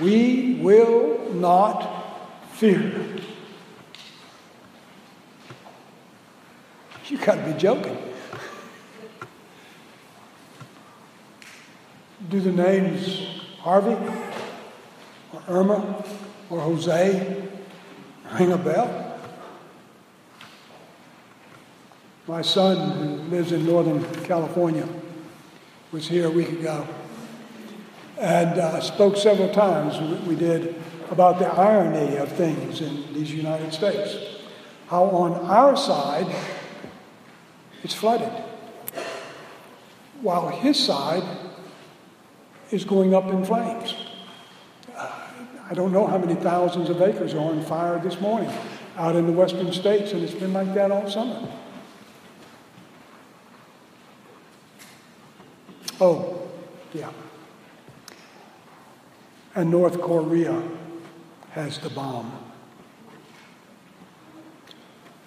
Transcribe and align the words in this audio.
We 0.00 0.54
will 0.54 1.32
not 1.34 2.52
fear. 2.52 3.04
You 7.08 7.18
got 7.18 7.36
to 7.36 7.52
be 7.52 7.58
joking. 7.58 7.96
Do 12.28 12.40
the 12.40 12.52
names 12.52 13.42
Harvey 13.58 13.96
or 15.32 15.42
Irma 15.48 16.04
or 16.50 16.60
Jose 16.60 17.48
ring 18.38 18.52
a 18.52 18.58
bell? 18.58 19.18
My 22.26 22.42
son, 22.42 22.90
who 22.90 23.06
lives 23.34 23.52
in 23.52 23.64
Northern 23.64 24.04
California, 24.24 24.86
was 25.90 26.06
here 26.06 26.26
a 26.26 26.30
week 26.30 26.50
ago 26.50 26.86
and 28.18 28.58
uh, 28.58 28.80
spoke 28.80 29.16
several 29.16 29.48
times, 29.50 29.98
we 30.26 30.34
did, 30.34 30.74
about 31.10 31.38
the 31.38 31.46
irony 31.46 32.16
of 32.16 32.30
things 32.32 32.80
in 32.80 33.14
these 33.14 33.32
United 33.32 33.72
States. 33.72 34.16
How 34.88 35.04
on 35.04 35.32
our 35.46 35.76
side, 35.76 36.26
it's 37.82 37.94
flooded, 37.94 38.32
while 40.20 40.48
his 40.48 40.78
side 40.78 41.22
is 42.70 42.84
going 42.84 43.14
up 43.14 43.28
in 43.28 43.44
flames. 43.44 43.94
Uh, 44.96 45.10
I 45.70 45.74
don't 45.74 45.92
know 45.92 46.06
how 46.06 46.18
many 46.18 46.34
thousands 46.34 46.90
of 46.90 47.00
acres 47.00 47.34
are 47.34 47.38
on 47.38 47.62
fire 47.62 48.00
this 48.00 48.20
morning 48.20 48.50
out 48.96 49.14
in 49.14 49.26
the 49.26 49.32
western 49.32 49.72
states, 49.72 50.12
and 50.12 50.22
it's 50.24 50.34
been 50.34 50.52
like 50.52 50.74
that 50.74 50.90
all 50.90 51.08
summer. 51.08 51.48
Oh, 56.00 56.48
yeah. 56.92 57.10
And 59.58 59.72
North 59.72 60.00
Korea 60.00 60.62
has 61.50 61.80
the 61.80 61.90
bomb. 61.90 62.30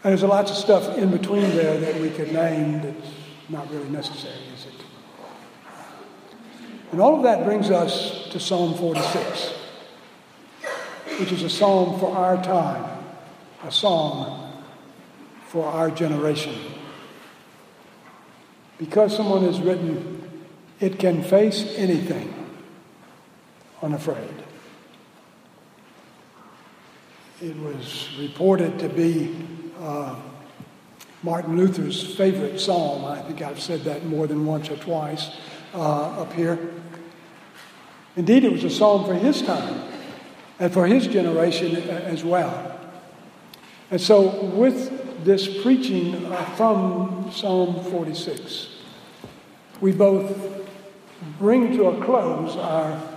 And 0.05 0.11
there's 0.11 0.23
lots 0.23 0.51
of 0.51 0.55
stuff 0.55 0.97
in 0.97 1.11
between 1.11 1.49
there 1.49 1.77
that 1.77 1.99
we 1.99 2.09
could 2.11 2.31
name 2.31 2.81
that's 2.81 3.11
not 3.49 3.69
really 3.69 3.89
necessary, 3.89 4.39
is 4.55 4.67
it? 4.67 4.85
And 6.93 7.01
all 7.01 7.17
of 7.17 7.23
that 7.23 7.43
brings 7.43 7.71
us 7.71 8.29
to 8.29 8.39
Psalm 8.39 8.73
46, 8.75 9.49
which 11.19 11.33
is 11.33 11.43
a 11.43 11.49
psalm 11.49 11.99
for 11.99 12.15
our 12.15 12.41
time, 12.41 13.03
a 13.65 13.71
psalm 13.71 14.49
for 15.47 15.65
our 15.65 15.91
generation. 15.91 16.55
Because 18.77 19.13
someone 19.13 19.43
has 19.43 19.59
written, 19.59 20.45
it 20.79 20.99
can 20.99 21.21
face 21.21 21.65
anything 21.75 22.40
unafraid. 23.81 24.43
It 27.41 27.57
was 27.57 28.09
reported 28.19 28.77
to 28.79 28.89
be 28.89 29.35
uh, 29.79 30.15
Martin 31.23 31.57
Luther's 31.57 32.15
favorite 32.15 32.59
psalm. 32.59 33.05
I 33.05 33.21
think 33.21 33.41
I've 33.41 33.59
said 33.59 33.81
that 33.81 34.05
more 34.05 34.27
than 34.27 34.45
once 34.45 34.69
or 34.69 34.75
twice 34.77 35.37
uh, 35.73 36.21
up 36.21 36.33
here. 36.33 36.71
Indeed, 38.15 38.43
it 38.43 38.51
was 38.51 38.63
a 38.63 38.69
psalm 38.69 39.05
for 39.05 39.15
his 39.15 39.41
time 39.41 39.83
and 40.59 40.71
for 40.71 40.85
his 40.85 41.07
generation 41.07 41.75
as 41.75 42.23
well. 42.23 42.79
And 43.89 43.99
so, 43.99 44.45
with 44.45 45.25
this 45.25 45.61
preaching 45.61 46.25
uh, 46.25 46.45
from 46.55 47.31
Psalm 47.31 47.83
46, 47.85 48.69
we 49.79 49.91
both 49.91 50.35
bring 51.39 51.75
to 51.77 51.85
a 51.85 52.05
close 52.05 52.55
our 52.55 53.10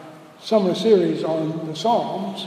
summer 0.45 0.75
series 0.75 1.25
on 1.25 1.67
the 1.67 1.75
Psalms. 1.75 2.47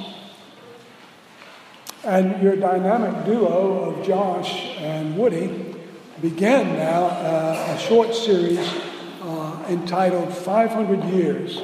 And 2.03 2.43
your 2.43 2.55
dynamic 2.55 3.25
duo 3.25 3.89
of 3.89 4.05
Josh 4.05 4.77
and 4.77 5.17
Woody 5.17 5.73
began 6.21 6.77
now 6.77 7.05
uh, 7.05 7.75
a 7.75 7.79
short 7.79 8.13
series 8.13 8.71
uh, 9.23 9.65
entitled 9.67 10.31
500 10.31 11.05
Years 11.05 11.59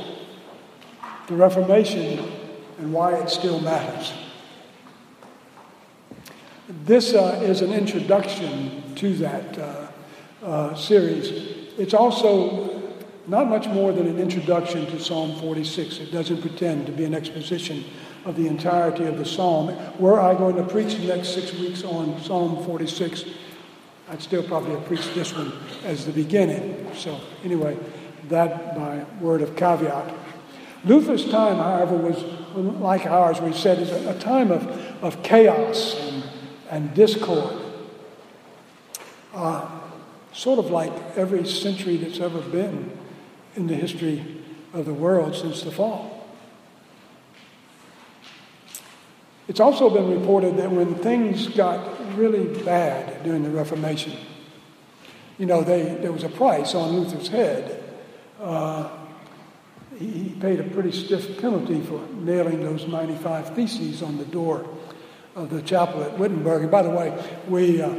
The 1.27 1.35
Reformation 1.35 2.31
and 2.79 2.91
Why 2.91 3.13
It 3.13 3.29
Still 3.29 3.61
Matters. 3.61 4.11
This 6.67 7.13
uh, 7.13 7.41
is 7.43 7.61
an 7.61 7.71
introduction 7.71 8.95
to 8.95 9.13
that 9.17 9.59
uh, 9.59 9.87
uh, 10.43 10.75
series. 10.75 11.29
It's 11.77 11.93
also 11.93 12.72
not 13.27 13.47
much 13.47 13.67
more 13.67 13.93
than 13.93 14.07
an 14.07 14.19
introduction 14.19 14.85
to 14.87 14.99
Psalm 14.99 15.39
46. 15.39 15.99
It 15.99 16.11
doesn't 16.11 16.41
pretend 16.41 16.85
to 16.87 16.91
be 16.91 17.05
an 17.05 17.13
exposition 17.13 17.85
of 18.25 18.35
the 18.35 18.47
entirety 18.47 19.05
of 19.05 19.17
the 19.17 19.25
psalm. 19.25 19.75
Were 19.99 20.19
I 20.19 20.33
going 20.33 20.55
to 20.57 20.63
preach 20.63 20.95
the 20.95 21.07
next 21.07 21.29
six 21.29 21.53
weeks 21.53 21.83
on 21.83 22.21
Psalm 22.21 22.63
46, 22.65 23.25
I'd 24.09 24.21
still 24.21 24.43
probably 24.43 24.71
have 24.71 24.85
preached 24.85 25.13
this 25.15 25.33
one 25.33 25.53
as 25.85 26.05
the 26.05 26.11
beginning. 26.11 26.89
So, 26.93 27.19
anyway, 27.43 27.77
that 28.27 28.75
by 28.75 29.05
word 29.21 29.41
of 29.41 29.55
caveat. 29.55 30.13
Luther's 30.85 31.29
time, 31.29 31.57
however, 31.57 31.95
was 31.95 32.23
like 32.55 33.05
ours, 33.05 33.39
we 33.39 33.53
said, 33.53 33.79
is 33.79 33.91
a, 33.91 34.19
time 34.19 34.51
of, 34.51 34.67
of 35.01 35.23
chaos 35.23 35.95
and, 35.95 36.23
and 36.69 36.93
discord. 36.93 37.61
Uh, 39.33 39.69
sort 40.33 40.59
of 40.59 40.69
like 40.71 40.91
every 41.15 41.47
century 41.47 41.95
that's 41.95 42.19
ever 42.19 42.41
been 42.41 42.91
in 43.55 43.67
the 43.67 43.75
history 43.75 44.43
of 44.73 44.85
the 44.85 44.93
world 44.93 45.35
since 45.35 45.61
the 45.61 45.71
fall. 45.71 46.13
It's 49.47 49.59
also 49.59 49.89
been 49.89 50.19
reported 50.19 50.57
that 50.57 50.71
when 50.71 50.95
things 50.95 51.47
got 51.47 52.17
really 52.17 52.63
bad 52.63 53.23
during 53.23 53.43
the 53.43 53.49
Reformation, 53.49 54.13
you 55.37 55.45
know, 55.45 55.61
they, 55.61 55.95
there 55.95 56.11
was 56.11 56.23
a 56.23 56.29
price 56.29 56.75
on 56.75 56.91
Luther's 56.91 57.27
head. 57.27 57.83
Uh, 58.39 58.89
he, 59.97 60.29
paid 60.39 60.59
a 60.59 60.63
pretty 60.63 60.91
stiff 60.91 61.39
penalty 61.39 61.81
for 61.81 62.05
nailing 62.13 62.61
those 62.61 62.87
95 62.87 63.55
theses 63.55 64.01
on 64.01 64.17
the 64.17 64.25
door 64.25 64.67
of 65.35 65.49
the 65.49 65.61
chapel 65.61 66.03
at 66.03 66.17
Wittenberg. 66.17 66.63
And 66.63 66.71
by 66.71 66.81
the 66.81 66.89
way, 66.89 67.17
we, 67.47 67.81
uh, 67.81 67.93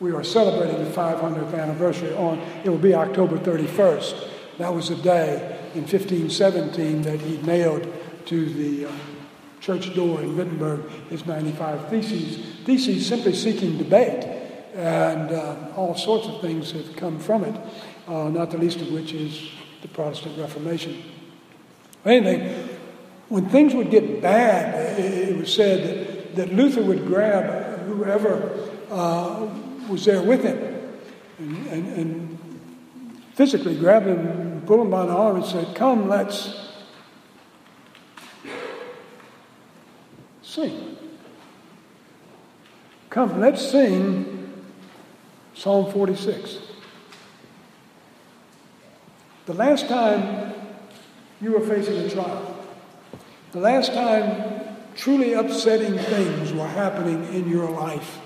we 0.00 0.12
are 0.12 0.22
celebrating 0.22 0.84
the 0.84 0.90
500th 0.90 1.58
anniversary 1.58 2.14
on, 2.14 2.38
it 2.64 2.68
will 2.68 2.78
be 2.78 2.94
October 2.94 3.38
31st. 3.38 4.37
That 4.58 4.74
was 4.74 4.88
the 4.88 4.96
day 4.96 5.36
in 5.74 5.82
1517 5.82 7.02
that 7.02 7.20
he 7.20 7.40
nailed 7.42 7.86
to 8.26 8.44
the 8.44 8.86
uh, 8.86 8.92
church 9.60 9.94
door 9.94 10.20
in 10.20 10.36
Wittenberg 10.36 10.88
his 11.10 11.24
95 11.24 11.88
Theses. 11.88 12.44
Theses 12.64 13.06
simply 13.06 13.34
seeking 13.34 13.78
debate, 13.78 14.24
and 14.74 15.30
uh, 15.30 15.56
all 15.76 15.94
sorts 15.94 16.26
of 16.26 16.40
things 16.40 16.72
have 16.72 16.96
come 16.96 17.20
from 17.20 17.44
it, 17.44 17.60
uh, 18.08 18.28
not 18.28 18.50
the 18.50 18.58
least 18.58 18.80
of 18.80 18.90
which 18.90 19.12
is 19.12 19.48
the 19.82 19.88
Protestant 19.88 20.36
Reformation. 20.36 21.04
Anyway, 22.04 22.68
when 23.28 23.48
things 23.48 23.74
would 23.74 23.90
get 23.90 24.20
bad, 24.20 24.98
it 24.98 25.36
was 25.36 25.54
said 25.54 26.34
that, 26.34 26.36
that 26.36 26.52
Luther 26.52 26.82
would 26.82 27.06
grab 27.06 27.78
whoever 27.80 28.68
uh, 28.90 29.48
was 29.88 30.04
there 30.04 30.22
with 30.22 30.42
him 30.42 30.58
and, 31.38 31.66
and, 31.68 31.92
and 31.96 32.38
physically 33.34 33.76
grab 33.78 34.04
him 34.04 34.47
pulled 34.68 34.82
him 34.82 34.90
by 34.90 35.06
the 35.06 35.12
arm 35.12 35.36
and 35.36 35.44
said, 35.46 35.74
Come, 35.74 36.10
let's 36.10 36.54
sing. 40.42 40.98
Come, 43.08 43.40
let's 43.40 43.66
sing 43.66 44.62
Psalm 45.54 45.90
46. 45.90 46.58
The 49.46 49.54
last 49.54 49.88
time 49.88 50.52
you 51.40 51.52
were 51.52 51.66
facing 51.66 51.96
a 51.96 52.10
trial, 52.10 52.62
the 53.52 53.60
last 53.60 53.94
time 53.94 54.76
truly 54.94 55.32
upsetting 55.32 55.96
things 55.96 56.52
were 56.52 56.68
happening 56.68 57.24
in 57.32 57.48
your 57.48 57.70
life, 57.70 58.18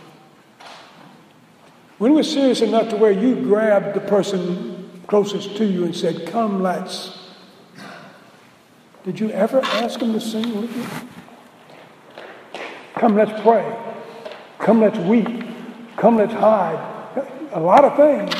when 1.98 2.14
was 2.14 2.28
serious 2.28 2.62
enough 2.62 2.88
to 2.88 2.96
where 2.96 3.12
you 3.12 3.36
grabbed 3.36 3.94
the 3.94 4.00
person 4.00 4.71
closest 5.06 5.56
to 5.56 5.64
you 5.64 5.84
and 5.84 5.94
said, 5.94 6.26
Come, 6.26 6.62
let's. 6.62 7.18
Did 9.04 9.18
you 9.18 9.30
ever 9.30 9.60
ask 9.64 10.00
him 10.00 10.12
to 10.12 10.20
sing 10.20 10.60
with 10.60 10.76
you? 10.76 10.86
Come, 12.94 13.16
let's 13.16 13.42
pray. 13.42 13.76
Come, 14.58 14.80
let's 14.80 14.98
weep. 14.98 15.44
Come, 15.96 16.16
let's 16.16 16.32
hide. 16.32 16.88
A 17.52 17.60
lot 17.60 17.84
of 17.84 17.96
things. 17.96 18.34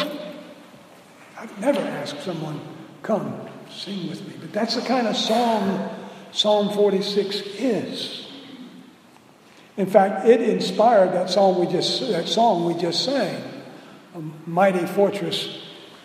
I've 1.39 1.59
never 1.61 1.81
asked 1.81 2.23
someone, 2.23 2.61
Come, 3.03 3.49
sing 3.71 4.09
with 4.09 4.27
me. 4.27 4.35
But 4.41 4.53
that's 4.53 4.77
the 4.77 4.83
kind 4.83 5.09
of 5.09 5.17
song 5.17 5.91
Psalm 6.33 6.71
46 6.71 7.41
is. 7.59 8.27
In 9.77 9.87
fact, 9.87 10.27
it 10.27 10.41
inspired 10.41 11.13
that 11.13 11.31
song 11.31 11.61
we 11.61 11.71
just 11.71 12.01
that 12.11 12.27
song 12.27 12.67
we 12.67 12.75
just 12.75 13.05
sang, 13.05 13.43
a 14.15 14.21
mighty 14.47 14.87
fortress 14.87 15.62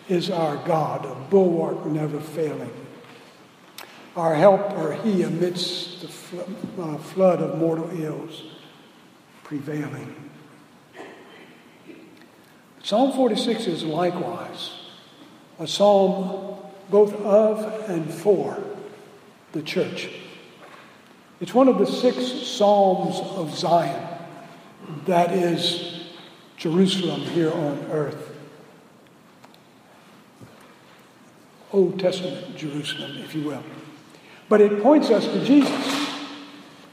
is 0.08 0.30
our 0.30 0.56
God, 0.66 1.04
a 1.04 1.14
bulwark 1.30 1.84
never 1.86 2.20
failing. 2.20 2.72
our 4.16 4.34
helper, 4.34 4.94
he 5.04 5.22
amidst 5.22 6.00
the 6.00 6.42
uh, 6.82 6.98
flood 6.98 7.40
of 7.40 7.58
mortal 7.58 7.88
ills, 8.00 8.42
prevailing. 9.44 10.30
Psalm 12.82 13.12
46 13.12 13.66
is 13.66 13.84
likewise 13.84 14.72
a 15.58 15.66
psalm 15.66 16.56
both 16.90 17.12
of 17.14 17.88
and 17.90 18.12
for 18.12 18.62
the 19.52 19.62
church. 19.62 20.08
It's 21.40 21.54
one 21.54 21.68
of 21.68 21.78
the 21.78 21.86
six 21.86 22.26
psalms 22.48 23.20
of 23.36 23.56
Zion 23.56 24.08
that 25.06 25.32
is 25.32 26.06
Jerusalem 26.56 27.20
here 27.20 27.52
on 27.52 27.78
earth. 27.90 28.27
Old 31.72 31.98
Testament 32.00 32.56
Jerusalem, 32.56 33.18
if 33.18 33.34
you 33.34 33.44
will. 33.44 33.62
But 34.48 34.60
it 34.60 34.82
points 34.82 35.10
us 35.10 35.24
to 35.26 35.44
Jesus, 35.44 36.10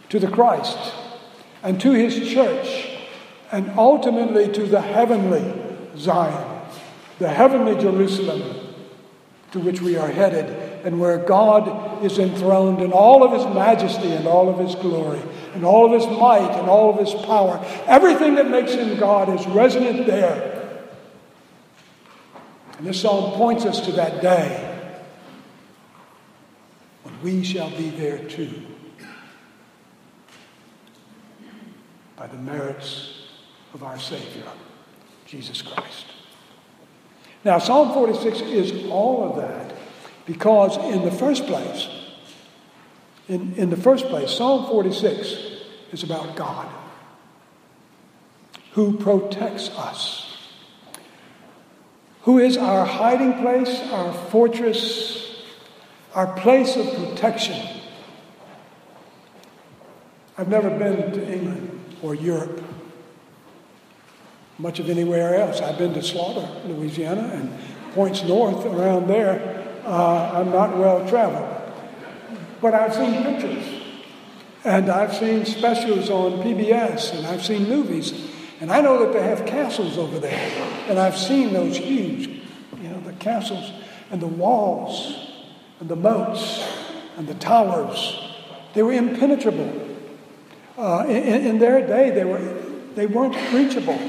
to 0.10 0.20
the 0.20 0.28
Christ, 0.28 0.78
and 1.64 1.80
to 1.82 1.92
his 1.92 2.30
church, 2.30 2.90
and 3.52 3.72
ultimately 3.78 4.52
to 4.52 4.66
the 4.66 4.82
heavenly 4.82 5.54
Zion, 5.98 6.62
the 7.20 7.30
heavenly 7.30 7.82
Jerusalem 7.82 8.66
to 9.56 9.62
which 9.62 9.80
we 9.80 9.96
are 9.96 10.10
headed, 10.10 10.50
and 10.86 11.00
where 11.00 11.18
God 11.18 12.04
is 12.04 12.20
enthroned 12.20 12.82
in 12.82 12.92
all 12.92 13.24
of 13.24 13.32
his 13.32 13.46
majesty 13.56 14.12
and 14.12 14.28
all 14.28 14.50
of 14.50 14.60
his 14.60 14.76
glory, 14.76 15.22
and 15.54 15.64
all 15.64 15.86
of 15.86 15.94
his 15.94 16.06
might 16.20 16.52
and 16.60 16.70
all 16.70 16.90
of 16.90 17.00
his 17.00 17.14
power. 17.26 17.66
Everything 17.88 18.36
that 18.36 18.50
makes 18.50 18.74
him 18.74 19.00
God 19.00 19.30
is 19.30 19.48
resident 19.48 20.06
there. 20.08 20.78
And 22.78 22.86
this 22.86 23.00
psalm 23.00 23.32
points 23.38 23.64
us 23.64 23.80
to 23.86 23.94
that 23.94 24.22
day 24.22 24.65
we 27.24 27.44
shall 27.44 27.70
be 27.70 27.90
there 27.90 28.20
too. 28.20 28.52
By 32.16 32.28
the 32.28 32.38
merits 32.38 33.28
of 33.74 33.84
our 33.84 34.00
Savior, 34.00 34.48
Jesus 35.26 35.62
Christ. 35.62 36.06
Now, 37.44 37.60
Psalm 37.60 37.94
46 37.94 38.42
is 38.42 38.90
all 38.90 39.30
of 39.30 39.36
that 39.38 39.76
because, 40.26 40.78
in 40.78 41.04
the 41.04 41.12
first 41.12 41.46
place, 41.46 41.88
in, 43.28 43.54
in 43.56 43.70
the 43.70 43.78
first 43.78 44.06
place, 44.06 44.32
Psalm 44.32 44.68
46 44.68 45.36
is 45.92 46.04
about 46.04 46.36
God 46.36 46.68
who 48.72 48.98
protects 48.98 49.70
us, 49.70 50.38
who 52.24 52.40
is 52.40 52.58
our 52.58 52.86
hiding 52.86 53.34
place, 53.42 53.80
our 53.92 54.12
fortress, 54.14 55.35
our 56.16 56.34
place 56.38 56.76
of 56.78 56.88
protection. 56.96 57.82
I've 60.38 60.48
never 60.48 60.70
been 60.70 61.12
to 61.12 61.32
England 61.32 61.96
or 62.02 62.16
Europe 62.16 62.64
much 64.58 64.80
of 64.80 64.90
anywhere 64.90 65.36
else. 65.36 65.60
I've 65.60 65.78
been 65.78 65.94
to 65.94 66.02
Slaughter, 66.02 66.48
Louisiana, 66.66 67.30
and 67.34 67.54
points 67.94 68.24
north 68.24 68.66
around 68.66 69.08
there. 69.08 69.64
Uh, 69.86 70.32
I'm 70.34 70.50
not 70.50 70.78
well 70.78 71.08
traveled. 71.08 71.52
But 72.62 72.74
I've 72.74 72.94
seen 72.94 73.22
pictures, 73.24 73.82
and 74.64 74.90
I've 74.90 75.14
seen 75.14 75.46
specials 75.46 76.10
on 76.10 76.42
PBS, 76.42 77.14
and 77.18 77.28
I've 77.28 77.44
seen 77.44 77.68
movies. 77.68 78.14
And 78.62 78.72
I 78.72 78.80
know 78.80 79.06
that 79.06 79.12
they 79.12 79.22
have 79.22 79.46
castles 79.46 79.98
over 79.98 80.18
there. 80.20 80.50
And 80.88 80.98
I've 80.98 81.18
seen 81.18 81.52
those 81.52 81.76
huge, 81.76 82.28
you 82.82 82.90
know, 82.90 83.02
the 83.02 83.14
castles 83.14 83.72
and 84.10 84.22
the 84.22 84.28
walls 84.28 85.35
and 85.80 85.90
the 85.90 85.96
moats 85.96 86.64
and 87.18 87.28
the 87.28 87.36
towers. 87.36 88.22
They 88.74 88.84
were 88.84 88.94
impenetrable. 88.94 89.82
Uh, 90.78 91.06
in, 91.08 91.46
in 91.48 91.60
their 91.60 91.86
day, 91.86 92.12
they, 92.12 92.26
were, 92.26 92.40
they 92.96 93.06
weren't 93.06 93.36
reachable. 93.54 94.00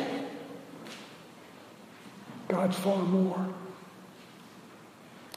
God's 2.49 2.77
far 2.79 3.03
more. 3.03 3.55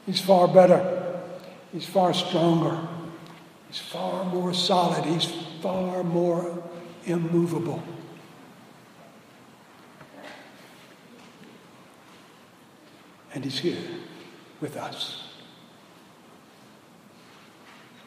He's 0.06 0.20
far 0.20 0.48
better. 0.48 1.20
He's 1.72 1.86
far 1.86 2.12
stronger. 2.14 2.88
He's 3.68 3.78
far 3.78 4.24
more 4.24 4.52
solid. 4.52 5.04
He's 5.04 5.26
far 5.62 6.02
more 6.02 6.62
immovable. 7.04 7.82
And 13.32 13.44
He's 13.44 13.60
here 13.60 13.78
with 14.60 14.76
us. 14.76 15.29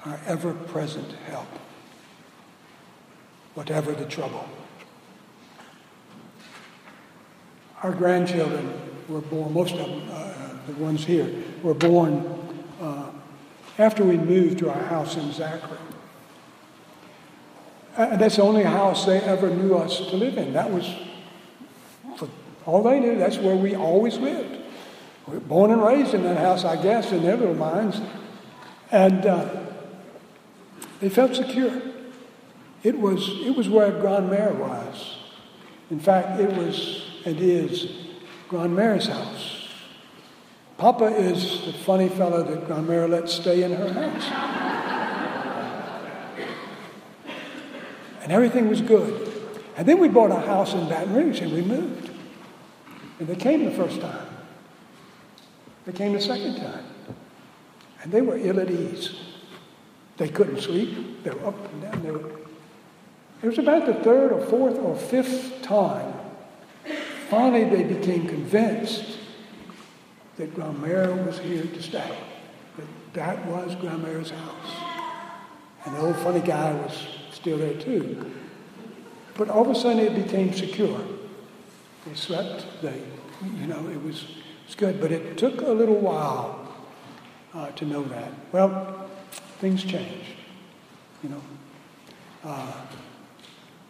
Our 0.05 0.19
ever 0.27 0.53
present 0.53 1.11
help, 1.27 1.47
whatever 3.53 3.93
the 3.93 4.05
trouble. 4.05 4.47
Our 7.81 7.91
grandchildren 7.91 8.73
were 9.07 9.21
born, 9.21 9.53
most 9.53 9.75
of 9.75 9.79
them, 9.79 10.09
uh, 10.11 10.33
the 10.67 10.73
ones 10.73 11.05
here, 11.05 11.29
were 11.61 11.73
born 11.73 12.25
uh, 12.81 13.11
after 13.77 14.03
we 14.03 14.17
moved 14.17 14.59
to 14.59 14.69
our 14.69 14.83
house 14.83 15.15
in 15.15 15.31
Zachary. 15.31 15.77
And 17.95 18.19
that's 18.19 18.37
the 18.37 18.43
only 18.43 18.63
house 18.63 19.05
they 19.05 19.21
ever 19.21 19.49
knew 19.49 19.75
us 19.75 19.97
to 19.97 20.15
live 20.15 20.37
in. 20.37 20.53
That 20.53 20.69
was, 20.71 20.91
for 22.17 22.27
all 22.65 22.83
they 22.83 22.99
knew, 22.99 23.17
that's 23.17 23.37
where 23.37 23.55
we 23.55 23.75
always 23.75 24.17
lived. 24.17 24.57
We 25.27 25.35
were 25.35 25.39
born 25.39 25.71
and 25.71 25.81
raised 25.81 26.13
in 26.13 26.23
that 26.23 26.37
house, 26.37 26.65
I 26.65 26.81
guess, 26.81 27.11
in 27.11 27.23
their 27.23 27.37
little 27.37 27.55
minds. 27.55 28.01
And 28.91 29.25
uh, 29.25 29.63
they 31.03 31.09
felt 31.09 31.35
secure. 31.35 31.81
It 32.81 32.97
was, 32.97 33.27
it 33.45 33.57
was 33.57 33.67
where 33.67 33.91
Grand 33.91 34.29
Mère 34.29 34.55
was. 34.55 35.17
In 35.91 35.99
fact, 35.99 36.39
it 36.39 36.49
was 36.55 37.03
and 37.25 37.37
is 37.41 37.91
Grandmère's 38.47 39.07
house. 39.07 39.67
Papa 40.77 41.07
is 41.07 41.65
the 41.65 41.73
funny 41.73 42.07
fellow 42.07 42.41
that 42.43 42.67
Grandmere 42.67 43.09
let 43.09 43.27
stay 43.27 43.63
in 43.63 43.73
her 43.73 43.91
house. 43.91 44.23
and 48.21 48.31
everything 48.31 48.69
was 48.69 48.79
good. 48.79 49.29
And 49.75 49.85
then 49.85 49.99
we 49.99 50.07
bought 50.07 50.31
a 50.31 50.39
house 50.39 50.73
in 50.73 50.87
Baton 50.87 51.13
Rouge 51.13 51.41
and 51.41 51.51
we 51.51 51.63
moved. 51.63 52.11
And 53.19 53.27
they 53.27 53.35
came 53.35 53.65
the 53.65 53.71
first 53.71 53.99
time. 53.99 54.27
They 55.85 55.91
came 55.91 56.13
the 56.13 56.21
second 56.21 56.55
time. 56.55 56.85
And 58.01 58.09
they 58.09 58.21
were 58.21 58.37
ill 58.37 58.61
at 58.61 58.71
ease. 58.71 59.32
They 60.17 60.29
couldn't 60.29 60.61
sleep. 60.61 61.23
They 61.23 61.31
were 61.31 61.47
up 61.47 61.71
and 61.73 61.81
down. 61.81 62.03
They 62.03 62.11
were... 62.11 62.31
It 63.41 63.47
was 63.47 63.57
about 63.57 63.85
the 63.85 63.95
third 63.95 64.31
or 64.31 64.45
fourth 64.45 64.77
or 64.77 64.95
fifth 64.95 65.61
time 65.61 66.13
Finally, 67.33 67.63
they 67.63 67.83
became 67.83 68.27
convinced 68.27 69.17
that 70.37 70.53
Grandmère 70.53 71.25
was 71.25 71.39
here 71.39 71.63
to 71.63 71.81
stay, 71.81 72.15
that 72.77 72.85
that 73.13 73.45
was 73.47 73.75
Grandmère's 73.77 74.29
house. 74.29 74.71
And 75.83 75.95
the 75.95 76.01
old 76.01 76.15
funny 76.17 76.41
guy 76.41 76.73
was 76.73 77.07
still 77.31 77.57
there 77.57 77.73
too. 77.73 78.31
But 79.35 79.49
all 79.49 79.63
of 79.67 79.75
a 79.75 79.79
sudden 79.79 79.97
it 79.97 80.13
became 80.13 80.53
secure. 80.53 81.01
They 82.05 82.13
slept, 82.13 82.67
they, 82.83 83.01
you 83.59 83.65
know, 83.65 83.87
it 83.87 84.03
was, 84.03 84.21
it 84.23 84.67
was 84.67 84.75
good. 84.75 85.01
But 85.01 85.11
it 85.11 85.35
took 85.35 85.61
a 85.61 85.71
little 85.71 85.99
while 85.99 86.71
uh, 87.55 87.71
to 87.71 87.85
know 87.85 88.03
that. 88.03 88.31
Well, 88.51 89.02
things 89.63 89.81
change, 89.81 90.25
you 91.23 91.29
know. 91.29 91.41
Uh, 92.43 92.73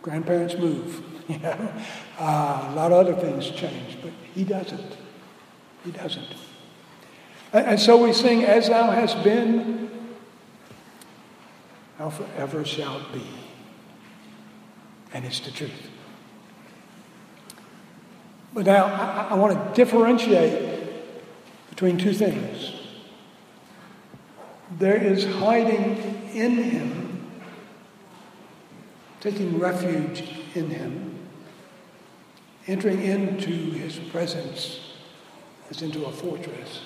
grandparents 0.02 0.56
move. 0.56 1.04
You 1.30 1.40
know, 1.40 1.74
uh, 2.20 2.68
a 2.70 2.76
lot 2.76 2.92
of 2.92 2.98
other 3.08 3.16
things 3.16 3.50
change, 3.50 3.98
but 4.02 4.12
he 4.36 4.44
doesn't. 4.44 4.98
He 5.86 5.92
doesn't. 5.92 6.28
And, 7.54 7.66
and 7.66 7.80
so 7.80 8.04
we 8.04 8.12
sing, 8.12 8.44
As 8.44 8.68
thou 8.68 8.92
hast 8.92 9.24
been, 9.24 9.90
thou 11.98 12.10
forever 12.10 12.66
shalt 12.66 13.14
be. 13.14 13.26
And 15.14 15.24
it's 15.24 15.40
the 15.40 15.52
truth. 15.52 15.90
But 18.54 18.66
now 18.66 18.88
I, 18.88 19.30
I 19.32 19.36
want 19.36 19.54
to 19.54 19.74
differentiate 19.74 20.90
between 21.70 21.98
two 21.98 22.14
things. 22.14 22.83
There 24.80 24.98
is 24.98 25.26
hiding 25.26 26.30
in 26.34 26.56
him, 26.56 27.32
taking 29.20 29.60
refuge 29.60 30.24
in 30.56 30.70
him 30.70 31.14
entering 32.68 33.02
into 33.02 33.52
his 33.72 33.98
presence 33.98 34.80
as 35.70 35.82
into 35.82 36.06
a 36.06 36.12
fortress. 36.12 36.82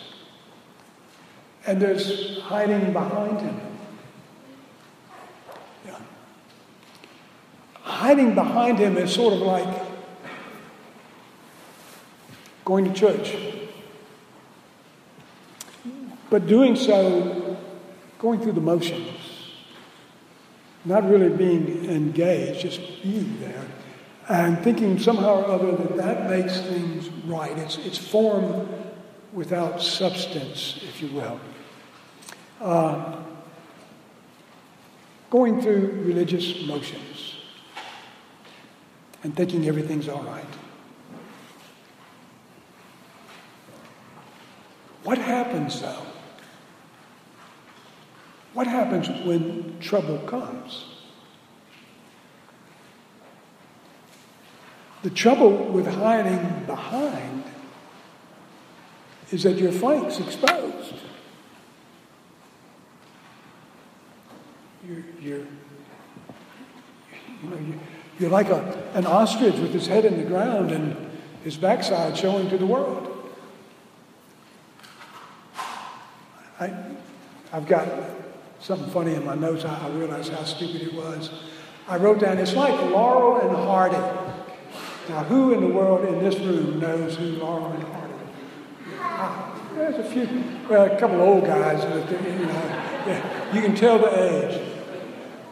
And 1.66 1.82
there's 1.82 2.40
hiding 2.40 2.94
behind 2.94 3.42
him. 3.42 3.60
Yeah. 5.86 6.00
Hiding 7.82 8.36
behind 8.36 8.80
him 8.80 8.98
is 8.98 9.14
sort 9.14 9.34
of 9.34 9.40
like 9.40 9.82
going 12.66 12.86
to 12.86 12.94
church. 12.94 13.36
But 16.30 16.48
doing 16.48 16.76
so 16.76 17.47
going 18.20 18.42
through 18.42 18.54
the 18.54 18.62
motions, 18.62 19.18
not 20.86 21.04
really 21.10 21.30
being 21.30 21.86
engaged, 21.86 22.62
just 22.62 22.82
being 23.04 23.40
there, 23.40 23.66
and 24.30 24.60
thinking 24.64 25.00
somehow 25.00 25.44
or 25.44 25.46
other 25.46 25.72
that 25.72 25.98
that 25.98 26.30
makes 26.30 26.60
things 26.62 27.10
right. 27.26 27.58
It's, 27.58 27.78
it's 27.78 27.98
form 27.98 28.68
without 29.34 29.82
substance, 29.82 30.80
if 30.84 31.02
you 31.02 31.10
will. 31.10 31.40
Uh, 32.60 33.18
going 35.30 35.62
through 35.62 36.02
religious 36.06 36.66
motions 36.66 37.36
and 39.24 39.36
thinking 39.36 39.68
everything's 39.68 40.08
all 40.08 40.24
right. 40.24 40.46
What 45.04 45.18
happens 45.18 45.82
though? 45.82 46.04
What 48.58 48.66
happens 48.66 49.08
when 49.24 49.78
trouble 49.80 50.18
comes? 50.26 50.86
The 55.04 55.12
trouble 55.12 55.52
with 55.52 55.86
hiding 55.86 56.64
behind 56.66 57.44
is 59.32 59.44
that 59.44 59.58
your 59.58 59.72
flank's 59.72 60.20
exposed. 60.20 60.96
You're, 64.88 65.04
you're, 65.22 65.46
you 67.44 67.50
know, 67.52 67.80
you're 68.18 68.32
like 68.32 68.50
a, 68.50 68.92
an 68.96 69.06
ostrich 69.06 69.58
with 69.58 69.72
his 69.72 69.86
head 69.86 70.04
in 70.04 70.18
the 70.18 70.26
ground 70.26 70.72
and 70.72 71.12
his 71.44 71.58
backside 71.58 72.18
showing 72.18 72.50
to 72.50 72.58
the 72.58 72.66
world. 72.66 73.32
I, 76.60 76.74
I've 77.54 77.68
got 77.68 77.88
something 78.60 78.90
funny 78.90 79.14
in 79.14 79.26
my 79.26 79.36
notes. 79.36 79.66
I, 79.66 79.88
realized 79.90 80.32
how 80.32 80.44
stupid 80.44 80.82
it 80.82 80.94
was. 80.94 81.32
I 81.88 81.98
wrote 81.98 82.20
down, 82.20 82.38
it's 82.38 82.56
like 82.56 82.74
Laurel 82.92 83.48
and 83.48 83.56
Hardy. 83.56 83.96
Now, 85.10 85.24
who 85.24 85.54
in 85.54 85.62
the 85.62 85.68
world 85.68 86.06
in 86.06 86.20
this 86.20 86.38
room 86.40 86.80
knows 86.80 87.16
who 87.16 87.26
Laurel 87.38 87.72
and 87.72 87.84
Hardy 87.84 88.14
ah, 89.00 89.62
There's 89.74 89.96
a 89.96 90.04
few, 90.04 90.44
well, 90.70 90.86
a 90.86 91.00
couple 91.00 91.16
of 91.16 91.22
old 91.22 91.46
guys, 91.46 91.84
you 91.84 92.46
know, 92.46 93.54
you 93.54 93.62
can 93.62 93.76
tell 93.76 94.00
the 94.00 94.12
age. 94.22 94.62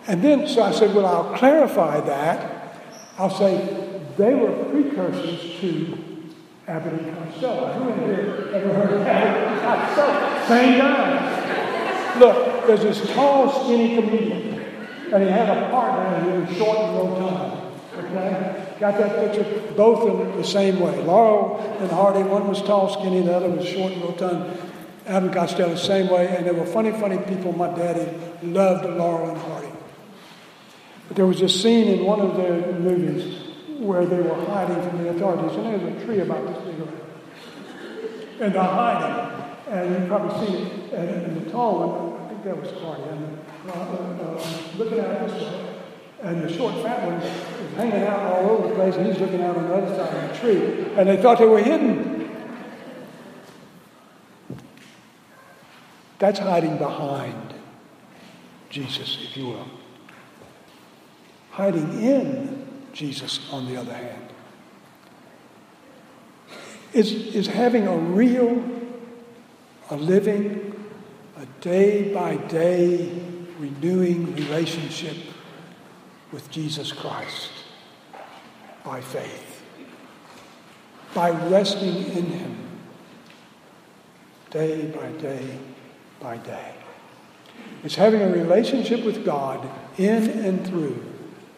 And 0.08 0.22
then, 0.22 0.48
so 0.48 0.62
I 0.62 0.72
said, 0.72 0.94
well, 0.94 1.06
I'll 1.06 1.38
clarify 1.38 2.02
that. 2.02 2.82
I'll 3.18 3.30
say 3.30 4.02
they 4.18 4.36
were 4.36 4.52
precursors 4.66 5.60
to 5.62 5.98
Abbott 6.68 6.94
and 6.94 7.32
Costello. 7.32 7.72
Who 7.74 7.90
in 7.90 8.00
here 8.00 8.50
ever 8.54 8.74
heard 8.74 8.94
of 8.94 9.02
Abbott 9.08 9.48
and 9.48 9.62
Costello? 9.62 10.48
Same 10.48 10.78
guy. 10.80 12.20
Look, 12.20 12.55
there's 12.68 12.82
this 12.82 13.14
tall, 13.14 13.64
skinny 13.64 13.96
comedian, 13.96 14.60
and 15.12 15.24
he 15.24 15.30
had 15.30 15.50
a 15.50 15.70
partner 15.70 16.20
who 16.20 16.42
was 16.42 16.58
short 16.58 16.78
and 16.78 16.98
rotund. 16.98 17.62
Okay? 17.98 18.76
Got 18.80 18.98
that 18.98 19.34
picture? 19.34 19.74
Both 19.74 20.06
them 20.06 20.38
the 20.38 20.44
same 20.44 20.80
way. 20.80 21.02
Laurel 21.04 21.60
and 21.80 21.90
Hardy, 21.90 22.24
one 22.24 22.48
was 22.48 22.62
tall, 22.62 22.90
skinny, 22.90 23.22
the 23.22 23.34
other 23.34 23.50
was 23.50 23.68
short 23.68 23.94
and 23.94 24.02
rotund. 24.04 24.60
And 25.06 25.32
Costello, 25.32 25.70
the 25.70 25.78
same 25.78 26.10
way. 26.10 26.36
And 26.36 26.46
they 26.48 26.52
were 26.52 26.66
funny, 26.66 26.92
funny 26.92 27.18
people. 27.20 27.54
My 27.54 27.74
daddy 27.76 28.12
loved 28.42 28.86
Laurel 28.86 29.30
and 29.30 29.38
Hardy. 29.38 29.70
But 31.08 31.18
there 31.18 31.28
was 31.28 31.42
a 31.42 31.50
scene 31.50 31.88
in 31.88 32.06
one 32.06 32.20
of 32.20 32.36
their 32.36 32.74
movies 32.74 33.44
where 33.78 34.06
they 34.06 34.20
were 34.20 34.46
hiding 34.46 34.82
from 34.90 35.04
the 35.04 35.10
authorities, 35.10 35.56
and 35.58 35.66
there's 35.66 36.02
a 36.02 36.06
tree 36.06 36.20
about 36.22 36.48
this 36.48 36.58
big 36.64 36.80
around. 36.80 37.02
And 38.42 38.54
they're 38.54 38.64
hiding. 38.64 39.44
And 39.70 39.90
you've 39.92 40.08
probably 40.08 40.48
seen 40.48 40.66
it. 40.66 40.94
And, 40.94 41.46
the 41.46 41.52
tall 41.52 41.88
one, 41.88 42.15
that 42.46 42.62
was 42.62 42.72
Hardy, 42.74 43.02
and 43.02 43.40
uh, 43.68 43.74
uh, 43.74 44.48
looking 44.78 45.00
out 45.00 45.28
this 45.28 45.42
way. 45.42 45.80
And 46.22 46.44
the 46.44 46.56
short, 46.56 46.76
fat 46.84 47.04
one 47.08 47.16
is 47.16 47.76
hanging 47.76 48.04
out 48.04 48.20
all 48.20 48.52
over 48.52 48.68
the 48.70 48.76
place, 48.76 48.96
and 48.96 49.08
he's 49.08 49.20
looking 49.20 49.42
out 49.42 49.58
on 49.58 49.68
the 49.68 49.74
other 49.74 49.96
side 49.96 50.14
of 50.14 50.30
the 50.30 50.38
tree. 50.40 50.86
And 50.96 51.10
they 51.10 51.20
thought 51.20 51.40
they 51.40 51.48
were 51.48 51.62
hidden. 51.62 52.30
That's 56.20 56.38
hiding 56.38 56.78
behind 56.78 57.56
Jesus, 58.70 59.18
if 59.24 59.36
you 59.36 59.48
will. 59.48 59.68
Hiding 61.50 62.04
in 62.04 62.68
Jesus, 62.94 63.40
on 63.52 63.66
the 63.66 63.76
other 63.76 63.94
hand, 63.94 64.30
is, 66.94 67.12
is 67.12 67.48
having 67.48 67.88
a 67.88 67.98
real, 67.98 68.64
a 69.90 69.96
living, 69.96 70.75
a 71.38 71.46
day 71.62 72.14
by 72.14 72.36
day 72.36 73.12
renewing 73.60 74.36
relationship 74.36 75.18
with 76.32 76.50
Jesus 76.52 76.92
Christ 76.92 77.52
by 78.84 79.02
faith, 79.02 79.64
by 81.14 81.30
resting 81.50 81.96
in 81.96 82.26
Him 82.26 82.58
day 84.56 84.86
by 84.86 85.12
day 85.22 85.58
by 86.22 86.38
day. 86.38 86.74
It's 87.84 87.96
having 87.96 88.22
a 88.22 88.30
relationship 88.30 89.04
with 89.04 89.26
God 89.26 89.68
in 89.98 90.30
and 90.30 90.66
through 90.66 91.04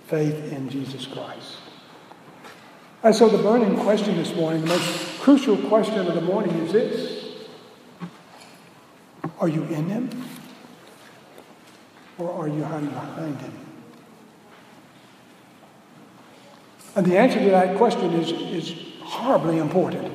faith 0.08 0.52
in 0.52 0.70
Jesus 0.70 1.06
Christ. 1.06 1.58
And 3.04 3.14
so 3.14 3.30
the 3.30 3.38
burning 3.38 3.78
question 3.78 4.18
this 4.18 4.36
morning, 4.36 4.62
the 4.62 4.70
most 4.70 5.20
crucial 5.20 5.58
question 5.70 6.08
of 6.08 6.16
the 6.16 6.22
morning 6.22 6.56
is 6.56 6.74
this 6.74 7.17
Are 9.40 9.48
you 9.48 9.64
in 9.64 9.90
Him? 9.90 10.10
Or 12.18 12.32
are 12.32 12.48
you 12.48 12.64
hiding 12.64 12.90
behind 12.90 13.40
Him? 13.40 13.54
And 16.96 17.06
the 17.06 17.18
answer 17.18 17.40
to 17.40 17.50
that 17.52 17.78
question 17.78 18.14
is, 18.14 18.32
is 18.32 18.76
horribly 19.02 19.60
important. 19.60 20.12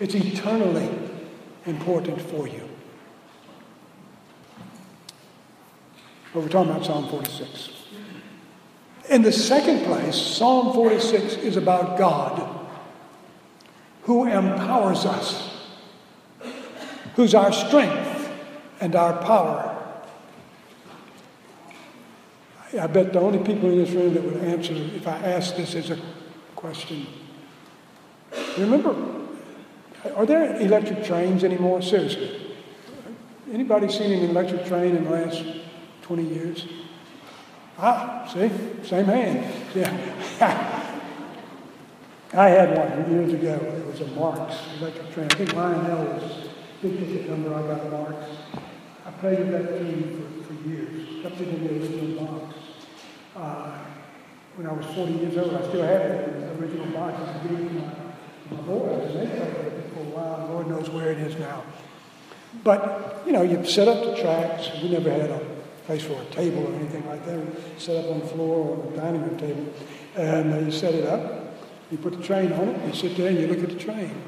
It's 0.00 0.14
eternally 0.14 0.90
important 1.66 2.20
for 2.20 2.48
you. 2.48 2.68
But 6.34 6.42
we're 6.42 6.48
talking 6.48 6.72
about 6.72 6.84
Psalm 6.84 7.08
46. 7.08 7.70
In 9.10 9.22
the 9.22 9.32
second 9.32 9.84
place, 9.84 10.16
Psalm 10.16 10.74
46 10.74 11.34
is 11.36 11.56
about 11.56 11.96
God 11.98 12.66
who 14.02 14.26
empowers 14.26 15.04
us, 15.04 15.50
who's 17.14 17.34
our 17.34 17.52
strength 17.52 18.07
and 18.80 18.94
our 18.94 19.22
power. 19.22 19.74
I 22.78 22.86
bet 22.86 23.12
the 23.12 23.20
only 23.20 23.38
people 23.38 23.70
in 23.70 23.78
this 23.78 23.90
room 23.90 24.12
that 24.14 24.22
would 24.22 24.36
answer 24.44 24.74
if 24.74 25.06
I 25.06 25.16
asked 25.18 25.56
this 25.56 25.74
as 25.74 25.90
a 25.90 25.98
question. 26.54 27.06
Remember, 28.58 28.94
are 30.14 30.26
there 30.26 30.60
electric 30.60 31.04
trains 31.04 31.44
anymore? 31.44 31.80
Seriously. 31.80 32.54
Anybody 33.52 33.90
seen 33.90 34.12
an 34.12 34.30
electric 34.30 34.66
train 34.66 34.96
in 34.96 35.04
the 35.04 35.10
last 35.10 35.42
20 36.02 36.22
years? 36.22 36.66
Ah, 37.78 38.26
see, 38.26 38.50
same 38.82 39.06
hand. 39.06 39.50
Yeah. 39.74 40.84
I 42.34 42.48
had 42.50 42.76
one 42.76 43.10
years 43.10 43.32
ago. 43.32 43.54
It 43.54 43.86
was 43.86 44.00
a 44.02 44.06
Marx 44.08 44.54
electric 44.80 45.12
train. 45.12 45.28
I 45.30 45.34
think 45.34 45.54
Lionel 45.54 46.04
was 46.04 46.48
big 46.82 46.98
ticket 46.98 47.30
number. 47.30 47.54
I 47.54 47.62
got 47.62 47.90
Marx. 47.90 48.16
I 49.08 49.10
played 49.12 49.38
with 49.38 49.52
that 49.52 49.78
thing 49.78 50.44
for, 50.44 50.52
for 50.52 50.68
years. 50.68 51.24
It 51.24 51.40
in 51.40 51.66
the 51.66 51.72
original 51.72 52.26
box. 52.26 52.54
Uh, 53.34 53.78
when 54.56 54.66
I 54.66 54.72
was 54.72 54.84
40 54.94 55.12
years 55.12 55.38
old, 55.38 55.54
I 55.54 55.66
still 55.66 55.82
had 55.82 56.00
it 56.02 56.28
in 56.28 56.40
the 56.40 56.52
original 56.60 56.86
box. 56.92 57.14
I 57.16 57.48
gave 57.48 57.58
it 57.58 57.68
to 57.68 58.54
my, 58.54 58.62
boys, 58.62 59.14
and 59.14 59.30
they 59.30 59.34
played 59.34 59.72
it 59.72 59.92
for 59.94 60.00
a 60.00 60.04
while. 60.04 60.48
Lord 60.50 60.68
knows 60.68 60.90
where 60.90 61.10
it 61.10 61.18
is 61.18 61.38
now. 61.38 61.62
But, 62.62 63.22
you 63.24 63.32
know, 63.32 63.40
you 63.40 63.64
set 63.64 63.88
up 63.88 64.04
the 64.04 64.20
tracks. 64.20 64.68
We 64.82 64.90
never 64.90 65.10
had 65.10 65.30
a 65.30 65.40
place 65.86 66.02
for 66.02 66.20
a 66.20 66.24
table 66.26 66.66
or 66.66 66.74
anything 66.74 67.06
like 67.06 67.24
that. 67.24 67.80
Set 67.80 68.04
up 68.04 68.10
on 68.10 68.20
the 68.20 68.26
floor 68.26 68.76
or 68.76 68.82
on 68.82 68.90
the 68.90 68.96
dining 69.00 69.22
room 69.22 69.38
table. 69.38 69.72
And 70.16 70.52
uh, 70.52 70.58
you 70.58 70.70
set 70.70 70.94
it 70.94 71.06
up, 71.06 71.56
you 71.90 71.96
put 71.96 72.18
the 72.18 72.22
train 72.22 72.52
on 72.52 72.68
it, 72.68 72.86
you 72.86 72.92
sit 72.92 73.16
there 73.16 73.28
and 73.28 73.38
you 73.38 73.46
look 73.46 73.62
at 73.62 73.70
the 73.70 73.82
train. 73.82 74.22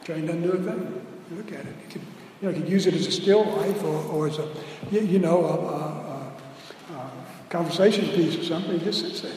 The 0.00 0.06
train 0.06 0.26
doesn't 0.26 0.42
do 0.42 0.52
a 0.52 0.56
thing. 0.56 1.06
You 1.30 1.36
look 1.36 1.52
at 1.52 1.60
it. 1.60 1.74
You 1.84 1.92
could, 1.92 2.02
you 2.40 2.48
know, 2.48 2.56
you 2.56 2.62
could 2.62 2.70
use 2.70 2.86
it 2.86 2.94
as 2.94 3.06
a 3.06 3.12
still 3.12 3.44
life 3.44 3.82
or, 3.84 4.02
or 4.12 4.28
as 4.28 4.38
a, 4.38 4.48
you, 4.90 5.00
you 5.00 5.18
know, 5.18 5.44
a, 5.44 5.54
a, 5.54 6.96
a, 6.96 7.12
conversation 7.50 8.08
piece 8.10 8.36
or 8.38 8.44
something. 8.44 8.76
It 8.76 8.84
just 8.84 9.00
sits 9.00 9.20
there. 9.22 9.32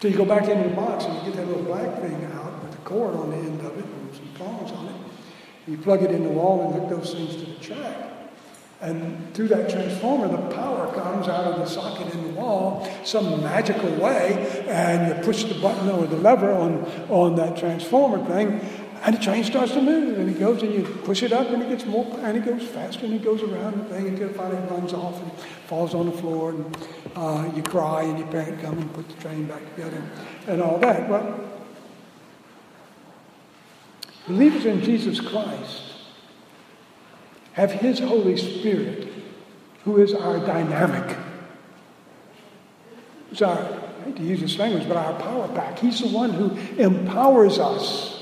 So 0.00 0.08
you 0.08 0.16
go 0.16 0.24
back 0.24 0.48
into 0.48 0.68
the 0.68 0.74
box 0.74 1.04
and 1.04 1.14
you 1.18 1.24
get 1.24 1.36
that 1.36 1.46
little 1.46 1.62
black 1.62 2.00
thing 2.00 2.24
out 2.34 2.62
with 2.62 2.72
the 2.72 2.78
cord 2.78 3.14
on 3.14 3.30
the 3.30 3.36
end 3.36 3.60
of 3.60 3.78
it 3.78 3.84
and 3.84 4.14
some 4.14 4.28
prongs 4.34 4.72
on 4.72 4.86
it. 4.86 4.94
You 5.66 5.78
plug 5.78 6.02
it 6.02 6.10
in 6.10 6.24
the 6.24 6.30
wall 6.30 6.72
and 6.72 6.80
hook 6.80 6.90
those 6.90 7.14
things 7.14 7.36
to 7.36 7.44
the 7.44 7.58
track. 7.58 8.10
And 8.80 9.32
through 9.32 9.48
that 9.48 9.70
transformer, 9.70 10.28
the 10.28 10.54
power 10.54 10.92
comes 10.92 11.26
out 11.26 11.44
of 11.44 11.58
the 11.58 11.64
socket 11.64 12.12
in 12.12 12.22
the 12.22 12.40
wall 12.40 12.86
some 13.02 13.42
magical 13.42 13.90
way, 13.94 14.64
and 14.68 15.16
you 15.16 15.22
push 15.24 15.44
the 15.44 15.54
button 15.54 15.88
or 15.88 16.06
the 16.06 16.18
lever 16.18 16.52
on, 16.52 16.84
on 17.08 17.34
that 17.36 17.56
transformer 17.56 18.22
thing, 18.26 18.60
And 19.04 19.14
the 19.14 19.20
train 19.20 19.44
starts 19.44 19.72
to 19.72 19.82
move, 19.82 20.18
and 20.18 20.30
it 20.30 20.38
goes, 20.38 20.62
and 20.62 20.72
you 20.72 20.82
push 21.04 21.22
it 21.22 21.30
up, 21.30 21.50
and 21.50 21.62
it 21.62 21.68
gets 21.68 21.84
more, 21.84 22.06
and 22.22 22.38
it 22.38 22.44
goes 22.46 22.62
faster, 22.62 23.04
and 23.04 23.14
it 23.14 23.22
goes 23.22 23.42
around 23.42 23.78
the 23.78 23.84
thing 23.94 24.08
until 24.08 24.30
finally 24.30 24.56
it 24.56 24.70
runs 24.70 24.94
off 24.94 25.20
and 25.20 25.30
falls 25.66 25.94
on 25.94 26.06
the 26.06 26.16
floor, 26.16 26.52
and 26.52 26.76
uh, 27.14 27.50
you 27.54 27.62
cry, 27.62 28.02
and 28.02 28.18
your 28.18 28.28
parent 28.28 28.62
comes 28.62 28.80
and 28.80 28.94
put 28.94 29.06
the 29.06 29.14
train 29.16 29.44
back 29.44 29.60
together, 29.74 30.02
and 30.46 30.62
all 30.62 30.78
that. 30.78 31.06
But 31.06 31.38
believers 34.26 34.64
in 34.64 34.82
Jesus 34.82 35.20
Christ 35.20 35.82
have 37.52 37.72
His 37.72 37.98
Holy 37.98 38.38
Spirit, 38.38 39.12
who 39.84 40.00
is 40.00 40.14
our 40.14 40.38
dynamic. 40.46 41.14
Who's 43.28 43.42
our, 43.42 43.58
I 43.58 44.04
hate 44.06 44.16
to 44.16 44.22
use 44.22 44.40
this 44.40 44.58
language, 44.58 44.88
but 44.88 44.96
our 44.96 45.12
power 45.20 45.46
pack. 45.48 45.78
He's 45.78 46.00
the 46.00 46.08
one 46.08 46.30
who 46.30 46.56
empowers 46.82 47.58
us 47.58 48.13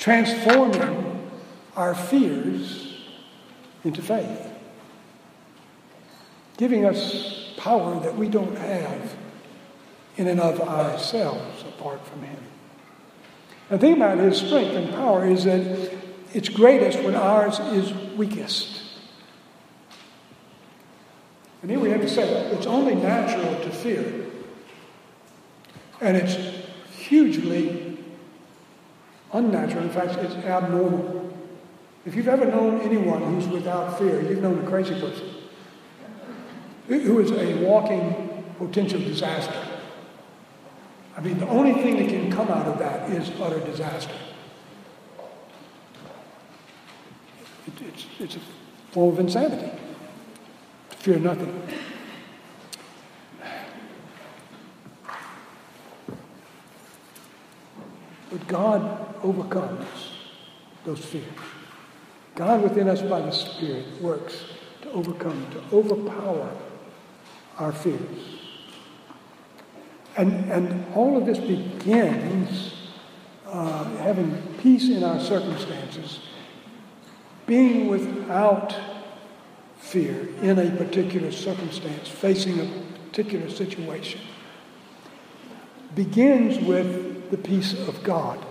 transforming 0.00 1.30
our 1.76 1.94
fears 1.94 2.96
into 3.84 4.00
faith, 4.00 4.50
giving 6.56 6.86
us 6.86 7.52
power 7.58 8.00
that 8.00 8.16
we 8.16 8.26
don't 8.26 8.56
have 8.56 9.14
in 10.16 10.26
and 10.26 10.40
of 10.40 10.58
ourselves 10.60 11.62
apart 11.68 12.04
from 12.06 12.22
Him. 12.22 12.36
The 13.68 13.78
thing 13.78 13.94
about 13.94 14.18
His 14.18 14.38
strength 14.38 14.74
and 14.74 14.90
power 14.90 15.26
is 15.26 15.44
that 15.44 15.94
it's 16.32 16.48
greatest 16.48 17.02
when 17.02 17.14
ours 17.14 17.60
is 17.60 17.92
weakest. 18.16 18.82
And 21.60 21.70
here 21.70 21.78
we 21.78 21.90
have 21.90 22.00
to 22.00 22.08
say 22.08 22.26
it's 22.52 22.66
only 22.66 22.94
natural 22.94 23.54
to 23.54 23.70
fear. 23.70 24.26
And 26.00 26.16
it's 26.16 26.36
hugely 26.96 27.89
unnatural. 29.32 29.84
In 29.84 29.90
fact, 29.90 30.16
it's 30.16 30.34
abnormal. 30.34 31.34
If 32.06 32.14
you've 32.14 32.28
ever 32.28 32.46
known 32.46 32.80
anyone 32.80 33.22
who's 33.22 33.46
without 33.46 33.98
fear, 33.98 34.22
you've 34.22 34.42
known 34.42 34.64
a 34.64 34.68
crazy 34.68 34.98
person 34.98 35.28
who 36.88 37.20
is 37.20 37.30
a 37.30 37.54
walking 37.64 38.44
potential 38.58 38.98
disaster. 38.98 39.54
I 41.16 41.20
mean, 41.20 41.38
the 41.38 41.46
only 41.48 41.74
thing 41.74 41.98
that 41.98 42.08
can 42.08 42.32
come 42.32 42.48
out 42.48 42.66
of 42.66 42.78
that 42.78 43.10
is 43.10 43.30
utter 43.40 43.60
disaster. 43.60 44.14
It, 47.66 47.82
it's, 47.82 48.06
it's 48.18 48.36
a 48.36 48.40
form 48.90 49.12
of 49.12 49.20
insanity. 49.20 49.70
Fear 50.90 51.18
nothing. 51.20 51.62
But 58.30 58.48
God 58.48 59.09
overcomes 59.22 59.86
those 60.84 61.04
fears. 61.04 61.24
God 62.34 62.62
within 62.62 62.88
us 62.88 63.02
by 63.02 63.20
the 63.20 63.30
Spirit 63.30 63.86
works 64.00 64.44
to 64.82 64.90
overcome, 64.92 65.46
to 65.50 65.76
overpower 65.76 66.50
our 67.58 67.72
fears. 67.72 68.38
And, 70.16 70.50
and 70.50 70.94
all 70.94 71.16
of 71.16 71.26
this 71.26 71.38
begins 71.38 72.74
uh, 73.46 73.84
having 73.96 74.40
peace 74.58 74.88
in 74.88 75.02
our 75.04 75.20
circumstances, 75.20 76.20
being 77.46 77.88
without 77.88 78.74
fear 79.78 80.28
in 80.42 80.58
a 80.58 80.70
particular 80.76 81.32
circumstance, 81.32 82.08
facing 82.08 82.60
a 82.60 82.70
particular 83.08 83.50
situation, 83.50 84.20
begins 85.94 86.64
with 86.64 87.30
the 87.30 87.36
peace 87.36 87.74
of 87.88 88.02
God. 88.02 88.44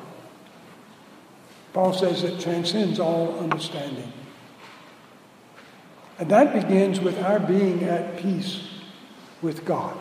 Paul 1.73 1.93
says 1.93 2.23
it 2.23 2.39
transcends 2.39 2.99
all 2.99 3.39
understanding. 3.39 4.11
And 6.17 6.29
that 6.31 6.53
begins 6.53 6.99
with 6.99 7.21
our 7.23 7.39
being 7.39 7.83
at 7.83 8.17
peace 8.17 8.67
with 9.41 9.63
God. 9.65 9.97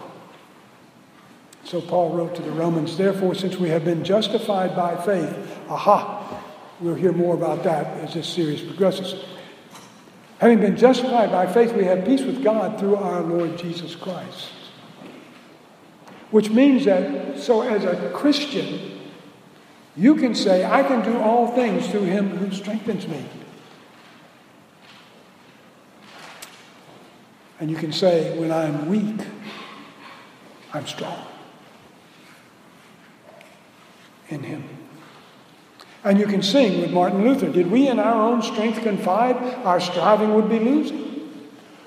So 1.65 1.81
Paul 1.81 2.11
wrote 2.17 2.35
to 2.37 2.43
the 2.43 2.51
Romans, 2.51 2.97
therefore, 2.97 3.35
since 3.35 3.57
we 3.57 3.69
have 3.69 3.85
been 3.85 4.03
justified 4.03 4.75
by 4.75 4.97
faith, 5.05 5.59
aha, 5.69 6.43
we'll 6.81 6.95
hear 6.95 7.13
more 7.13 7.35
about 7.35 7.63
that 7.65 7.87
as 7.99 8.15
this 8.15 8.27
series 8.27 8.63
progresses. 8.63 9.23
Having 10.39 10.61
been 10.61 10.77
justified 10.77 11.31
by 11.31 11.47
faith, 11.53 11.73
we 11.75 11.85
have 11.85 12.05
peace 12.05 12.23
with 12.23 12.43
God 12.43 12.79
through 12.79 12.97
our 12.97 13.21
Lord 13.21 13.59
Jesus 13.59 13.95
Christ. 13.95 14.49
Which 16.31 16.51
means 16.51 16.85
that, 16.85 17.39
so 17.39 17.63
as 17.63 17.85
a 17.85 18.11
Christian, 18.11 18.98
you 19.99 20.15
can 20.15 20.33
say, 20.33 20.65
I 20.65 20.85
can 20.85 21.03
do 21.03 21.19
all 21.19 21.49
things 21.49 21.89
through 21.89 22.05
him 22.05 22.31
who 22.31 22.55
strengthens 22.55 23.09
me. 23.09 23.25
And 27.59 27.69
you 27.69 27.77
can 27.77 27.93
say, 27.93 28.39
when 28.39 28.53
I'm 28.53 28.89
weak, 28.89 29.27
I'm 30.73 30.87
strong 30.87 31.27
in 34.29 34.45
him. 34.45 34.63
And 36.05 36.21
you 36.21 36.27
can 36.27 36.43
sing 36.43 36.81
with 36.81 36.93
Martin 36.93 37.25
Luther 37.25 37.49
Did 37.49 37.69
we 37.69 37.89
in 37.89 37.99
our 37.99 38.31
own 38.31 38.41
strength 38.41 38.81
confide, 38.83 39.35
our 39.65 39.81
striving 39.81 40.33
would 40.35 40.49
be 40.49 40.61
losing? 40.61 41.43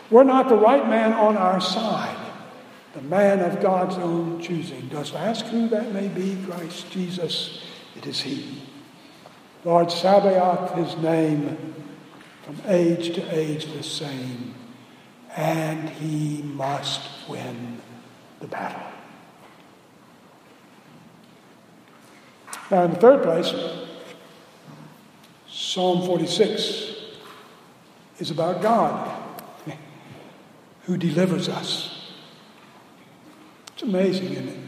We're 0.10 0.24
not 0.24 0.50
the 0.50 0.56
right 0.56 0.86
man 0.89 1.13
on 1.13 1.38
our 1.38 1.62
side, 1.62 2.17
the 2.93 3.02
man 3.04 3.39
of 3.39 3.62
God's 3.62 3.95
own 3.95 4.41
choosing. 4.41 4.89
Dost 4.89 5.15
ask 5.15 5.45
who 5.45 5.69
that 5.69 5.93
may 5.93 6.10
be? 6.10 6.38
Christ 6.45 6.91
Jesus 6.91 7.70
it 7.95 8.06
is 8.06 8.21
He. 8.21 8.62
Lord 9.63 9.91
Sabaoth, 9.91 10.73
His 10.75 10.97
name, 10.97 11.75
from 12.43 12.62
age 12.65 13.13
to 13.15 13.36
age 13.36 13.65
the 13.73 13.84
same, 13.84 14.56
and 15.36 15.89
He 15.89 16.41
must 16.41 17.01
win 17.27 17.80
the 18.39 18.47
battle. 18.47 18.82
Now, 22.69 22.84
in 22.84 22.91
the 22.91 22.97
third 22.97 23.21
place, 23.21 23.54
Psalm 25.49 26.06
46 26.06 26.95
is 28.19 28.32
about 28.32 28.62
God 28.62 29.21
who 30.84 30.97
delivers 30.97 31.49
us. 31.49 32.13
It's 33.73 33.84
amazing, 33.84 34.32
isn't 34.32 34.47
it? 34.47 34.60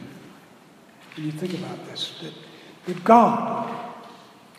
When 1.16 1.26
you 1.28 1.32
think 1.32 1.54
about 1.54 1.86
this, 1.86 2.14
that 2.22 2.34
but 2.86 3.04
God, 3.04 3.96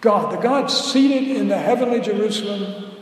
God, 0.00 0.32
the 0.32 0.42
God 0.42 0.68
seated 0.68 1.37
in 1.37 1.48
the 1.48 1.58
heavenly 1.58 2.00
Jerusalem, 2.00 2.92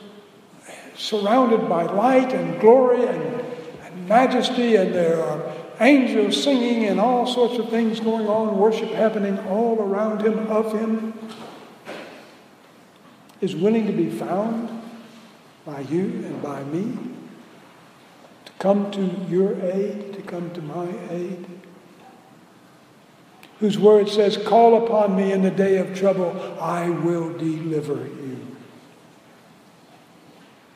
surrounded 0.96 1.68
by 1.68 1.85
light 1.85 2.32
and 2.32 2.61
glory 2.61 3.06
and, 3.06 3.40
and 3.82 4.08
majesty, 4.08 4.76
and 4.76 4.94
there 4.94 5.22
are 5.22 5.52
angels 5.80 6.42
singing 6.42 6.85
and 6.87 7.00
all 7.00 7.26
sorts 7.26 7.58
of 7.58 7.68
things 7.70 8.00
going 8.00 8.26
on, 8.26 8.58
worship 8.58 8.90
happening 8.90 9.38
all 9.46 9.80
around 9.80 10.22
him, 10.22 10.38
of 10.48 10.72
him, 10.72 11.14
is 13.40 13.54
willing 13.54 13.87
to 13.87 13.92
be 13.92 14.11
found 14.11 14.82
by 15.64 15.80
you 15.80 16.04
and 16.04 16.42
by 16.42 16.62
me, 16.64 16.96
to 18.44 18.52
come 18.58 18.90
to 18.90 19.02
your 19.28 19.54
aid, 19.62 20.12
to 20.14 20.22
come 20.22 20.50
to 20.52 20.62
my 20.62 20.88
aid 21.11 21.46
whose 23.62 23.79
word 23.79 24.09
says, 24.09 24.37
Call 24.37 24.85
upon 24.85 25.14
me 25.14 25.31
in 25.31 25.40
the 25.40 25.51
day 25.51 25.79
of 25.79 25.96
trouble, 25.96 26.37
I 26.61 26.90
will 26.90 27.33
deliver 27.38 27.94
you. 27.94 28.44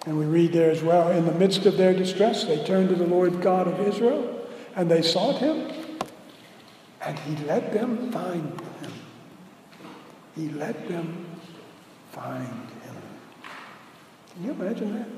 And 0.07 0.17
we 0.17 0.25
read 0.25 0.53
there 0.53 0.71
as 0.71 0.85
well, 0.85 1.11
in 1.11 1.27
the 1.27 1.33
midst 1.33 1.67
of 1.67 1.77
their 1.77 1.93
distress, 1.93 2.45
they 2.45 2.65
turned 2.65 2.91
to 2.91 2.95
the 2.95 3.07
Lord 3.07 3.43
God 3.43 3.67
of 3.67 3.81
Israel 3.81 4.49
and 4.77 4.89
they 4.89 5.03
sought 5.03 5.39
him, 5.39 5.69
and 7.01 7.19
he 7.19 7.35
let 7.45 7.73
them 7.73 8.13
find 8.13 8.61
him. 8.61 8.93
He 10.37 10.49
let 10.51 10.87
them 10.87 11.27
find 12.13 12.47
him. 12.47 12.97
Can 14.33 14.45
you 14.45 14.51
imagine 14.53 14.95
that? 14.95 15.09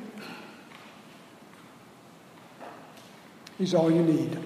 He's 3.58 3.74
all 3.74 3.90
you 3.90 4.02
need. 4.02 4.38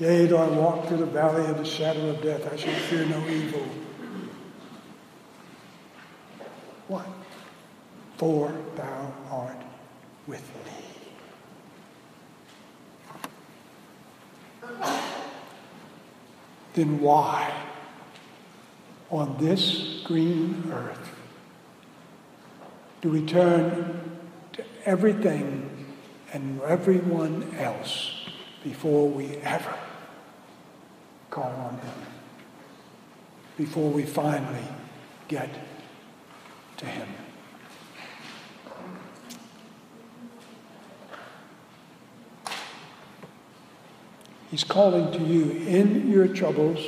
Yea, 0.00 0.24
though 0.24 0.38
I 0.38 0.48
walk 0.48 0.88
through 0.88 0.96
the 0.96 1.04
valley 1.04 1.44
of 1.44 1.58
the 1.58 1.64
shadow 1.64 2.08
of 2.08 2.22
death, 2.22 2.50
I 2.50 2.56
shall 2.56 2.72
fear 2.72 3.04
no 3.04 3.28
evil. 3.28 3.66
What? 6.88 7.06
For 8.16 8.50
thou 8.76 9.12
art 9.30 9.58
with 10.26 10.42
me. 10.64 10.72
Then 16.72 17.00
why, 17.00 17.52
on 19.10 19.36
this 19.38 20.00
green 20.04 20.72
earth, 20.72 21.14
do 23.02 23.10
we 23.10 23.26
turn 23.26 24.00
to 24.54 24.64
everything 24.86 25.92
and 26.32 26.62
everyone 26.62 27.54
else 27.58 28.14
before 28.64 29.06
we 29.06 29.36
ever 29.38 29.74
call 31.30 31.52
on 31.52 31.78
him. 31.78 32.06
before 33.56 33.90
we 33.90 34.04
finally 34.04 34.64
get 35.28 35.50
to 36.76 36.86
Him. 36.86 37.08
He's 44.50 44.64
calling 44.64 45.12
to 45.12 45.24
you 45.24 45.50
in 45.68 46.10
your 46.10 46.26
troubles, 46.26 46.80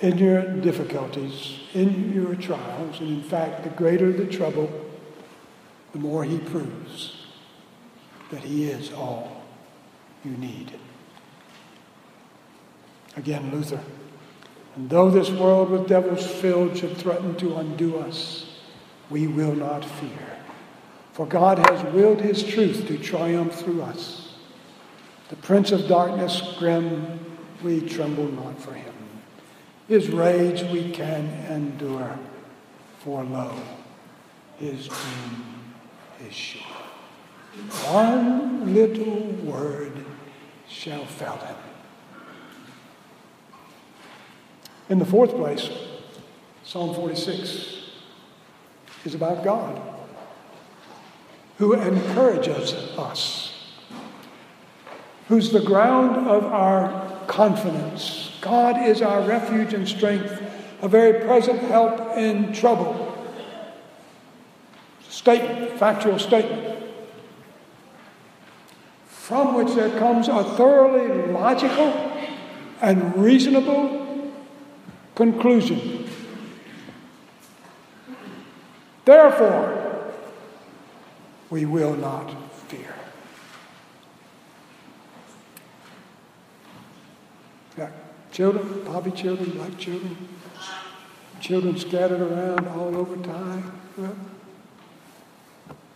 in 0.00 0.18
your 0.18 0.42
difficulties, 0.60 1.58
in 1.74 2.12
your 2.12 2.36
trials. 2.36 3.00
And 3.00 3.08
in 3.08 3.22
fact, 3.22 3.64
the 3.64 3.70
greater 3.70 4.12
the 4.12 4.26
trouble, 4.26 4.70
the 5.92 5.98
more 5.98 6.24
He 6.24 6.38
proves 6.38 7.26
that 8.30 8.44
He 8.44 8.70
is 8.70 8.92
all 8.92 9.42
you 10.24 10.32
need. 10.32 10.72
Again, 13.16 13.50
Luther. 13.50 13.80
And 14.76 14.88
though 14.88 15.10
this 15.10 15.30
world 15.30 15.70
with 15.70 15.88
devils 15.88 16.26
filled 16.26 16.76
should 16.76 16.96
threaten 16.96 17.34
to 17.36 17.56
undo 17.56 17.98
us, 17.98 18.60
we 19.10 19.26
will 19.26 19.54
not 19.54 19.84
fear. 19.84 20.38
For 21.12 21.26
God 21.26 21.58
has 21.68 21.92
willed 21.92 22.20
his 22.20 22.42
truth 22.42 22.86
to 22.86 22.96
triumph 22.98 23.54
through 23.54 23.82
us. 23.82 24.34
The 25.28 25.36
prince 25.36 25.72
of 25.72 25.88
darkness 25.88 26.54
grim, 26.58 27.18
we 27.62 27.80
tremble 27.80 28.28
not 28.28 28.60
for 28.60 28.72
him. 28.72 28.94
His 29.88 30.08
rage 30.08 30.62
we 30.70 30.90
can 30.92 31.26
endure, 31.50 32.18
for 33.00 33.24
lo, 33.24 33.54
his 34.58 34.86
doom 34.86 35.44
is 36.26 36.32
sure. 36.32 36.62
One 37.90 38.72
little 38.72 39.22
word 39.44 40.04
shall 40.68 41.04
fell 41.04 41.38
him. 41.38 41.56
In 44.90 44.98
the 44.98 45.04
fourth 45.04 45.30
place, 45.36 45.70
Psalm 46.64 46.92
46 46.96 47.76
is 49.04 49.14
about 49.14 49.44
God, 49.44 49.80
who 51.58 51.74
encourages 51.74 52.72
us, 52.98 53.52
who's 55.28 55.52
the 55.52 55.60
ground 55.60 56.26
of 56.26 56.44
our 56.44 57.24
confidence. 57.28 58.32
God 58.40 58.84
is 58.84 59.00
our 59.00 59.22
refuge 59.22 59.74
and 59.74 59.86
strength, 59.86 60.42
a 60.82 60.88
very 60.88 61.24
present 61.24 61.60
help 61.60 62.16
in 62.16 62.52
trouble. 62.52 63.06
Statement, 65.08 65.78
factual 65.78 66.18
statement, 66.18 66.82
from 69.06 69.54
which 69.54 69.72
there 69.76 69.96
comes 70.00 70.26
a 70.26 70.42
thoroughly 70.42 71.30
logical 71.30 71.92
and 72.80 73.16
reasonable 73.16 73.99
Conclusion. 75.20 76.08
Therefore, 79.04 80.14
we 81.50 81.66
will 81.66 81.94
not 81.94 82.32
fear. 82.68 82.94
Got 87.76 87.90
children, 88.32 88.82
poppy 88.86 89.10
children, 89.10 89.50
black 89.50 89.76
children, 89.76 90.16
children 91.38 91.76
scattered 91.76 92.22
around 92.22 92.66
all 92.68 92.96
over 92.96 93.16
time. 93.18 93.78
Well, 93.98 94.16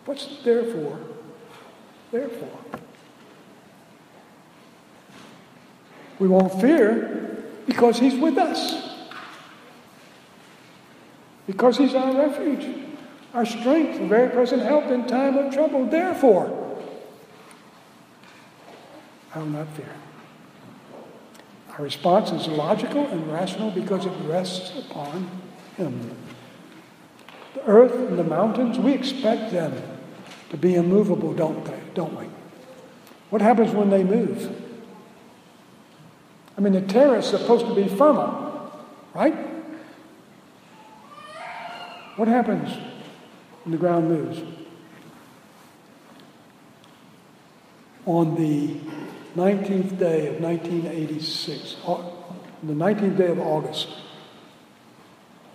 what's 0.04 0.42
therefore? 0.44 1.00
Therefore. 2.12 2.58
We 6.18 6.28
won't 6.28 6.60
fear 6.60 7.42
because 7.66 7.98
he's 7.98 8.16
with 8.20 8.36
us 8.36 8.93
because 11.46 11.78
He's 11.78 11.94
our 11.94 12.14
refuge, 12.14 12.66
our 13.32 13.44
strength, 13.44 14.00
a 14.00 14.06
very 14.06 14.30
present 14.30 14.62
help 14.62 14.86
in 14.86 15.06
time 15.06 15.36
of 15.36 15.52
trouble. 15.52 15.86
Therefore, 15.86 16.78
I 19.34 19.38
will 19.38 19.46
not 19.46 19.68
fear. 19.70 19.94
Our 21.76 21.84
response 21.84 22.30
is 22.30 22.46
logical 22.46 23.06
and 23.06 23.30
rational 23.32 23.70
because 23.70 24.06
it 24.06 24.12
rests 24.22 24.78
upon 24.78 25.28
Him. 25.76 26.16
The 27.54 27.64
earth 27.66 27.94
and 27.94 28.18
the 28.18 28.24
mountains, 28.24 28.78
we 28.78 28.92
expect 28.92 29.52
them 29.52 29.74
to 30.50 30.56
be 30.56 30.76
immovable, 30.76 31.34
don't 31.34 31.64
they? 31.64 31.80
Don't 31.94 32.16
we? 32.18 32.26
What 33.30 33.42
happens 33.42 33.72
when 33.72 33.90
they 33.90 34.04
move? 34.04 34.60
I 36.56 36.60
mean, 36.60 36.72
the 36.72 36.82
terrace 36.82 37.32
is 37.32 37.40
supposed 37.40 37.66
to 37.66 37.74
be 37.74 37.88
firmer, 37.88 38.70
right? 39.12 39.53
What 42.16 42.28
happens 42.28 42.70
when 43.64 43.72
the 43.72 43.76
ground 43.78 44.08
moves? 44.08 44.40
On 48.06 48.36
the 48.36 48.76
19th 49.36 49.98
day 49.98 50.28
of 50.28 50.40
1986, 50.40 51.76
the 52.62 52.72
19th 52.72 53.16
day 53.16 53.26
of 53.28 53.40
August 53.40 53.88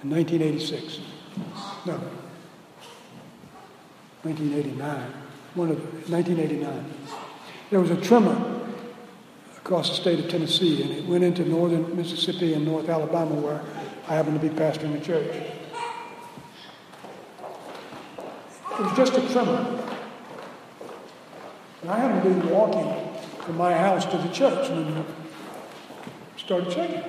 in 0.04 0.10
1986, 0.10 1.00
no, 1.86 1.93
1989, 4.24 5.13
one 5.56 5.69
of 5.69 5.80
1989, 6.10 6.93
there 7.69 7.80
was 7.80 7.91
a 7.91 8.02
tremor 8.02 8.60
across 9.58 9.89
the 9.89 9.95
state 9.95 10.19
of 10.19 10.30
Tennessee, 10.30 10.82
and 10.82 10.91
it 10.91 11.06
went 11.06 11.24
into 11.24 11.45
northern 11.48 11.95
Mississippi 11.95 12.54
and 12.54 12.65
North 12.65 12.89
Alabama, 12.89 13.36
where 13.36 13.62
I 14.10 14.15
happen 14.15 14.34
to 14.34 14.39
be 14.39 14.50
pastoring 14.50 15.00
a 15.00 15.00
church. 15.00 15.34
It 18.80 18.84
was 18.84 18.96
just 18.96 19.13
a 19.13 19.34
tremor. 19.34 19.84
And 21.82 21.92
I 21.92 22.00
happened 22.00 22.42
to 22.42 22.48
be 22.48 22.54
walking 22.54 23.13
from 23.42 23.58
my 23.58 23.74
house 23.74 24.06
to 24.06 24.18
the 24.18 24.30
church 24.30 24.70
when 24.70 24.88
it 24.88 25.06
started 26.38 26.72
shaking. 26.72 27.04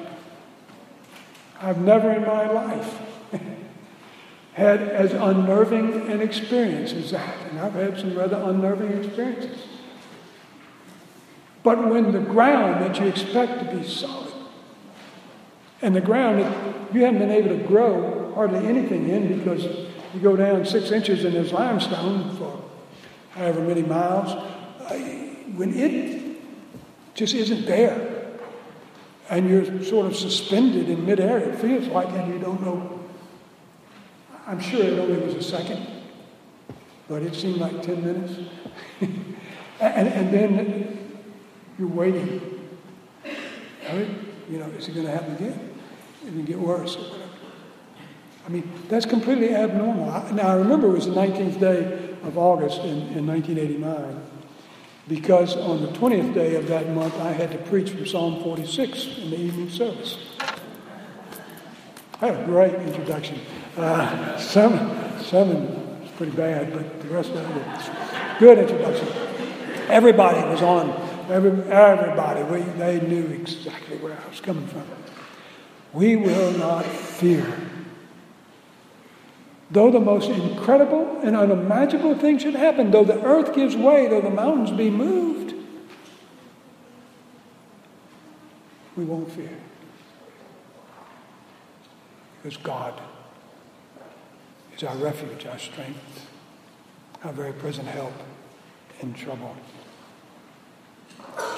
I've 1.63 1.79
never 1.79 2.11
in 2.11 2.23
my 2.23 2.51
life 2.51 3.01
had 4.55 4.83
as 4.83 5.13
unnerving 5.13 6.11
an 6.11 6.21
experience 6.21 6.93
as 6.93 7.13
that. 7.13 7.37
And 7.51 7.61
I've 7.61 7.75
had 7.75 8.01
some 8.01 8.19
rather 8.19 8.37
unnerving 8.37 9.05
experiences. 9.05 9.63
But 11.63 11.87
when 11.89 12.11
the 12.11 12.19
ground 12.19 12.83
that 12.83 12.99
you 12.99 13.07
expect 13.07 13.61
to 13.61 13.77
be 13.77 13.87
solid, 13.87 14.33
and 15.83 15.95
the 15.95 16.01
ground 16.01 16.41
that 16.41 16.93
you 16.93 17.05
haven't 17.05 17.21
been 17.21 17.31
able 17.31 17.57
to 17.57 17.63
grow 17.63 18.33
hardly 18.35 18.67
anything 18.67 19.09
in 19.09 19.39
because 19.39 19.90
you 20.15 20.21
go 20.21 20.37
down 20.37 20.65
six 20.65 20.91
inches 20.91 21.25
in 21.25 21.35
this 21.35 21.53
limestone 21.53 22.37
for 22.37 22.63
however 23.31 23.61
many 23.61 23.83
miles. 23.83 24.31
Uh, 24.31 24.95
when 25.57 25.73
it 25.75 26.39
just 27.15 27.35
isn't 27.35 27.67
there, 27.67 28.11
and 29.29 29.49
you're 29.49 29.83
sort 29.85 30.07
of 30.07 30.17
suspended 30.17 30.89
in 30.89 31.07
midair, 31.07 31.39
it 31.39 31.57
feels 31.57 31.87
like, 31.89 32.09
and 32.09 32.33
you 32.33 32.41
don't 32.41 32.61
know. 32.63 33.01
I'm 34.47 34.59
sure 34.59 34.83
it 34.83 34.99
only 34.99 35.19
was 35.19 35.35
a 35.35 35.43
second, 35.43 35.87
but 37.09 37.23
it 37.23 37.35
seemed 37.35 37.59
like 37.59 37.83
10 37.83 38.05
minutes. 38.05 38.35
and, 39.01 40.09
and 40.09 40.35
then 40.35 41.21
you're 41.79 41.89
waiting. 41.89 42.69
you 44.51 44.59
know, 44.59 44.67
is 44.77 44.89
it 44.89 44.95
going 44.95 45.07
to 45.07 45.13
happen 45.13 45.37
again? 45.37 45.71
It 46.27 46.33
to 46.33 46.43
get 46.43 46.59
worse? 46.59 46.97
I 48.51 48.53
mean, 48.53 48.73
that's 48.89 49.07
completely 49.07 49.55
abnormal. 49.55 50.07
Now, 50.35 50.49
I 50.49 50.55
remember 50.55 50.89
it 50.89 50.95
was 50.95 51.07
the 51.07 51.13
19th 51.13 51.61
day 51.61 52.17
of 52.25 52.37
August 52.37 52.81
in, 52.81 52.99
in 53.17 53.25
1989 53.25 54.21
because 55.07 55.57
on 55.57 55.83
the 55.83 55.93
20th 55.93 56.35
day 56.35 56.57
of 56.57 56.67
that 56.67 56.91
month, 56.91 57.15
I 57.21 57.31
had 57.31 57.53
to 57.53 57.59
preach 57.59 57.91
from 57.91 58.09
Psalm 58.09 58.43
46 58.43 59.19
in 59.19 59.31
the 59.31 59.39
evening 59.39 59.71
service. 59.71 60.19
I 62.21 62.27
had 62.27 62.41
a 62.41 62.45
great 62.45 62.75
introduction. 62.75 63.39
Uh, 63.77 64.37
sermon, 64.37 65.23
sermon 65.23 66.01
was 66.01 66.11
pretty 66.17 66.33
bad, 66.33 66.73
but 66.73 67.03
the 67.03 67.09
rest 67.09 67.31
of 67.31 67.57
it 67.57 68.41
good 68.41 68.59
introduction. 68.59 69.07
Everybody 69.89 70.41
was 70.49 70.61
on. 70.61 70.91
Every, 71.31 71.53
everybody, 71.71 72.43
we, 72.43 72.63
they 72.73 72.99
knew 72.99 73.27
exactly 73.27 73.99
where 73.99 74.19
I 74.21 74.29
was 74.29 74.41
coming 74.41 74.67
from. 74.67 74.83
We 75.93 76.17
will 76.17 76.51
not 76.59 76.85
fear 76.85 77.70
Though 79.71 79.91
the 79.91 80.01
most 80.01 80.29
incredible 80.29 81.21
and 81.23 81.37
unimaginable 81.37 82.17
thing 82.17 82.39
should 82.39 82.55
happen, 82.55 82.91
though 82.91 83.05
the 83.05 83.23
earth 83.23 83.55
gives 83.55 83.77
way, 83.77 84.09
though 84.09 84.21
the 84.21 84.31
mountains 84.31 84.73
be 84.73 84.91
moved, 84.91 85.55
we 88.97 89.05
won't 89.05 89.31
fear. 89.31 89.57
Because 92.43 92.57
God 92.57 93.01
is 94.77 94.83
our 94.83 94.97
refuge, 94.97 95.47
our 95.47 95.59
strength, 95.59 96.29
our 97.23 97.33
very 97.33 97.53
present 97.53 97.87
help 97.87 98.15
in 99.01 99.15
trouble. 99.15 99.55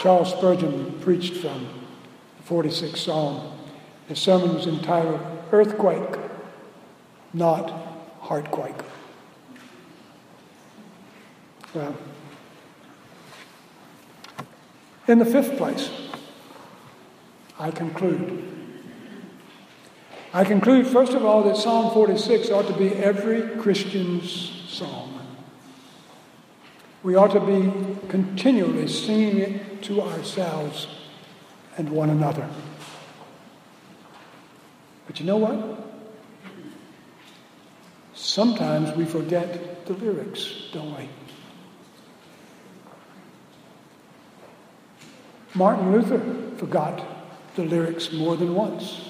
Charles 0.00 0.32
Spurgeon 0.32 0.98
preached 1.00 1.36
from 1.36 1.66
the 2.36 2.54
46th 2.54 2.98
Psalm. 2.98 3.58
His 4.06 4.18
sermon 4.18 4.54
was 4.54 4.66
entitled 4.66 5.20
earthquake, 5.50 6.18
not 7.32 7.91
heartquake. 8.22 8.76
Well, 11.74 11.94
in 15.08 15.18
the 15.18 15.24
fifth 15.24 15.56
place, 15.56 15.90
I 17.58 17.70
conclude. 17.70 18.48
I 20.32 20.44
conclude, 20.44 20.86
first 20.86 21.12
of 21.12 21.24
all, 21.24 21.42
that 21.42 21.56
Psalm 21.56 21.92
46 21.92 22.50
ought 22.50 22.66
to 22.68 22.72
be 22.74 22.94
every 22.94 23.56
Christian's 23.60 24.30
song. 24.68 25.20
We 27.02 27.16
ought 27.16 27.32
to 27.32 27.40
be 27.40 28.08
continually 28.08 28.86
singing 28.86 29.38
it 29.38 29.82
to 29.82 30.00
ourselves 30.00 30.86
and 31.76 31.90
one 31.90 32.08
another. 32.08 32.48
But 35.06 35.18
you 35.18 35.26
know 35.26 35.36
what? 35.36 35.91
Sometimes 38.22 38.96
we 38.96 39.04
forget 39.04 39.84
the 39.84 39.94
lyrics, 39.94 40.68
don't 40.72 40.96
we? 40.96 41.08
Martin 45.54 45.90
Luther 45.90 46.20
forgot 46.56 47.04
the 47.56 47.64
lyrics 47.64 48.12
more 48.12 48.36
than 48.36 48.54
once. 48.54 49.00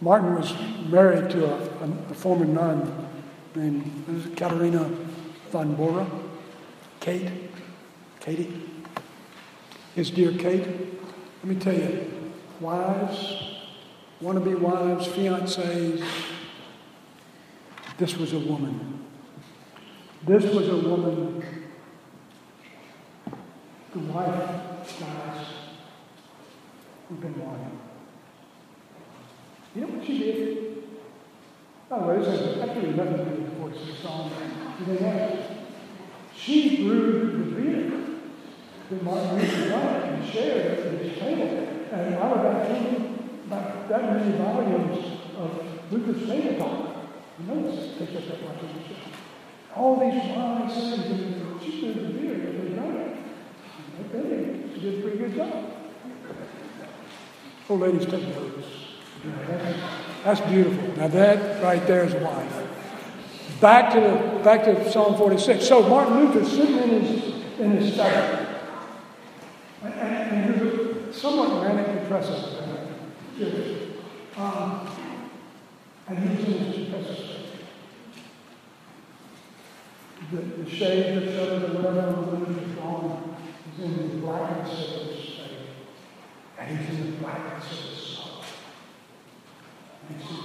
Martin 0.00 0.34
was 0.34 0.54
married 0.88 1.28
to 1.32 1.44
a, 1.44 1.58
a, 2.10 2.14
former 2.14 2.46
nun 2.46 3.08
named 3.54 4.32
Katharina 4.36 4.84
von 5.50 5.74
Bora, 5.74 6.06
Kate, 6.98 7.30
Katie. 8.20 8.62
His 9.94 10.10
dear 10.10 10.32
Kate, 10.32 10.66
let 10.66 11.44
me 11.44 11.56
tell 11.56 11.74
you, 11.74 12.23
wives, 12.60 13.42
wannabe 14.22 14.58
wives, 14.58 15.08
fiancés, 15.08 16.04
this 17.98 18.16
was 18.16 18.32
a 18.32 18.38
woman 18.38 18.94
this 20.26 20.44
was 20.54 20.68
a 20.70 20.76
woman, 20.76 21.44
the 23.92 23.98
wife 23.98 24.98
dies, 24.98 25.46
who'd 27.08 27.20
been 27.20 27.38
wanting. 27.38 27.78
You 29.74 29.80
know 29.82 29.86
what 29.88 30.06
she 30.06 30.18
did? 30.18 30.82
By 31.90 31.98
the 31.98 32.06
way, 32.06 32.18
this 32.20 32.28
has 32.28 32.58
actually 32.58 32.92
nothing 32.92 33.18
to 33.18 33.24
do 33.24 33.30
with 33.42 33.50
the 33.50 33.56
voice 33.56 33.82
of 33.82 33.86
the 33.86 34.02
song. 34.02 34.30
You 34.80 34.94
know 34.94 35.46
She 36.34 36.86
brewed 36.88 37.32
the 37.32 37.60
beer 37.60 37.92
that 38.88 39.02
Martin 39.02 39.40
Luther 39.40 39.68
drank 39.68 40.04
and 40.06 40.32
shared 40.32 40.78
at 40.78 41.02
his 41.02 41.18
table. 41.18 41.73
And 41.94 42.14
out 42.16 42.36
of 42.36 42.42
that, 42.42 42.70
about 43.46 43.88
that 43.88 44.02
many 44.14 44.36
volumes 44.36 45.20
of 45.36 45.92
Luther's 45.92 46.26
table 46.28 46.58
talk, 46.58 46.96
you 47.38 47.94
take 47.98 48.16
us 48.16 48.30
up 48.32 48.42
watching 48.42 48.68
the 48.74 48.88
show. 48.88 48.94
All 49.76 50.00
these 50.00 50.14
wise 50.14 50.74
things, 50.74 51.06
and 51.06 51.62
she 51.62 51.80
did 51.82 51.96
the 51.96 52.18
beer, 52.18 52.34
it 52.34 52.64
was 52.64 52.78
right. 52.78 53.16
Okay, 54.12 54.74
she 54.74 54.80
did 54.80 54.98
a 54.98 55.02
pretty 55.02 55.18
good 55.18 55.36
job. 55.36 55.64
Oh, 57.70 57.76
ladies, 57.76 58.06
take 58.06 58.28
notice. 58.28 58.66
that's, 59.46 59.78
that's 60.24 60.40
beautiful. 60.50 60.96
Now 60.96 61.08
that 61.08 61.62
right 61.62 61.86
there 61.86 62.04
is 62.04 62.14
a 62.14 62.18
wife. 62.18 63.60
Back 63.60 63.92
to 63.94 64.00
the, 64.00 64.40
back 64.42 64.64
to 64.64 64.90
Psalm 64.90 65.16
46. 65.16 65.64
So 65.64 65.88
Martin 65.88 66.18
Luther 66.18 66.44
sitting 66.44 66.76
in 66.76 67.00
his 67.02 67.34
in 67.60 67.70
his 67.76 67.94
study, 67.94 68.46
and, 69.82 69.94
and 69.94 70.23
somewhat 71.24 71.62
manic 71.62 72.02
depressive. 72.02 72.60
Um, 74.36 74.88
and 76.06 76.18
he 76.18 76.36
was 76.36 76.44
in 76.44 76.64
his 76.64 76.76
depressive 76.86 77.34
the, 80.30 80.36
the 80.36 80.70
shade 80.70 81.16
that 81.16 81.32
shows 81.32 81.72
the 81.72 81.78
weather 81.78 82.00
on 82.00 82.44
the 82.44 82.60
is 82.60 82.72
gone. 82.72 83.36
He's 83.76 83.84
in 83.84 84.08
the 84.08 84.26
blackness 84.26 84.70
of 84.72 85.06
his 85.06 85.24
shade. 85.24 85.66
And 86.58 86.78
he's 86.78 86.88
in 86.98 87.10
the 87.12 87.16
blackness 87.18 87.72
of 87.72 87.78
his 87.78 87.98
soul. 87.98 88.44
And 90.08 90.20
he's, 90.20 90.38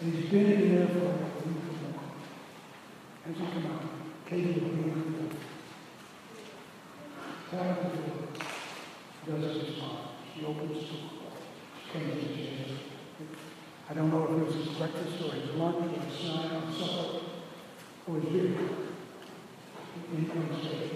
and 0.00 0.14
he's 0.14 0.30
been 0.30 0.52
in 0.52 0.74
there 0.76 0.88
for 0.88 0.98
a 0.98 1.02
week 1.02 1.64
or 1.68 1.88
more. 1.90 3.50
Come 3.52 3.66
out, 3.66 3.82
Katie 4.28 4.60
will 4.60 4.68
be 4.68 4.82
in. 4.82 5.30
Tap 7.50 7.60
at 7.60 7.92
the 7.92 7.98
door. 7.98 8.27
Doesn't 8.27 8.27
respond. 9.36 9.98
She 10.34 10.44
opens. 10.44 10.78
She 10.78 11.92
comes 11.92 12.12
in. 12.12 12.78
I 13.90 13.94
don't 13.94 14.10
know 14.10 14.24
if 14.24 14.30
it 14.30 14.44
was 14.46 14.54
his 14.54 14.76
breakfast 14.76 15.22
or 15.22 15.32
his 15.32 15.50
lunch 15.54 15.76
or 15.76 16.00
his 16.00 16.14
snack 16.18 16.52
or 16.52 16.72
supper 16.72 17.24
was 18.06 18.24
you 18.24 18.58
in 20.14 20.30
unsafe. 20.30 20.92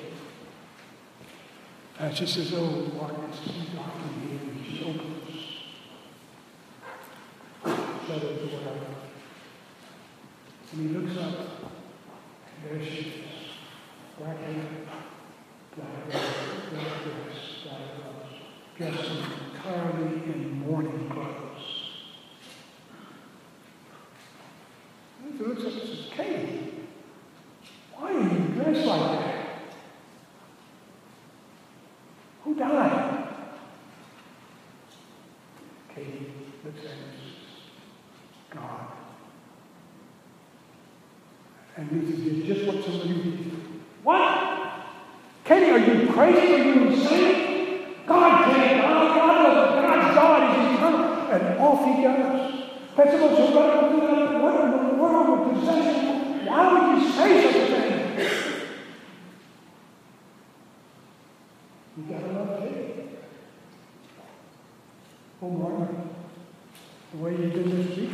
And 1.98 2.16
she 2.16 2.26
says, 2.26 2.52
Oh, 2.54 2.66
what 2.96 3.10
is 3.30 3.40
he 3.40 3.76
talking 3.76 4.20
here? 4.20 4.40
And 4.40 4.66
she 4.66 4.84
opens. 4.84 5.22
Shut 8.06 8.22
it 8.22 8.50
door. 8.50 8.74
And 10.72 10.80
he 10.80 10.96
looks 10.96 11.16
up, 11.18 11.36
and 12.46 12.80
there 12.80 12.84
she 12.84 12.98
is. 12.98 13.14
Black 14.18 14.38
hair, 14.38 14.66
black 15.76 16.12
hair, 16.12 16.22
black 16.70 17.02
dress, 17.04 17.40
black 17.64 17.84
gloves, 17.96 18.34
dressed 18.82 19.10
entirely 19.54 20.24
in 20.24 20.58
mourning 20.66 21.08
clothes. 21.10 21.90
And 25.24 25.38
he 25.38 25.44
looks 25.44 25.60
up 25.64 25.72
and 25.72 25.82
says, 25.82 26.06
Katie. 26.10 26.72
Why 27.94 28.12
are 28.12 28.20
you 28.20 28.38
dressed 28.54 28.86
like 28.86 29.20
that? 29.20 29.46
Who 32.42 32.54
died? 32.56 33.28
Katie 35.94 36.32
looks 36.64 36.80
at 36.80 36.90
him 36.90 37.04
God. 38.50 38.86
And 41.76 41.92
Luther 41.92 42.22
did 42.22 42.44
just 42.44 42.66
what 42.66 42.84
somebody 42.84 43.14
do. 43.14 43.50
What? 44.02 44.72
Katie, 45.44 45.70
are 45.70 45.78
you 45.78 46.12
crazy? 46.12 46.54
Are 46.54 46.64
you 46.64 46.88
insane? 46.88 47.51
Off 51.72 51.84
he 51.86 52.02
goes. 52.02 52.68
That's 52.96 53.20
what 53.20 53.36
so 53.36 53.52
God, 53.52 54.42
what 54.42 54.64
in 54.64 54.88
the 54.88 55.02
world 55.02 55.46
would 55.46 55.54
possess 55.54 56.02
why 56.46 56.92
would 56.92 57.02
you 57.02 57.10
say 57.10 57.42
such 57.42 57.56
a 57.56 57.66
thing? 57.66 58.68
You 61.96 62.02
gotta 62.12 62.32
love 62.32 62.58
faith. 62.58 63.08
Oh, 65.40 65.50
Martin, 65.50 66.10
the 67.12 67.18
way 67.18 67.32
you 67.32 67.50
did 67.50 67.66
this 67.66 67.96
week, 67.96 68.10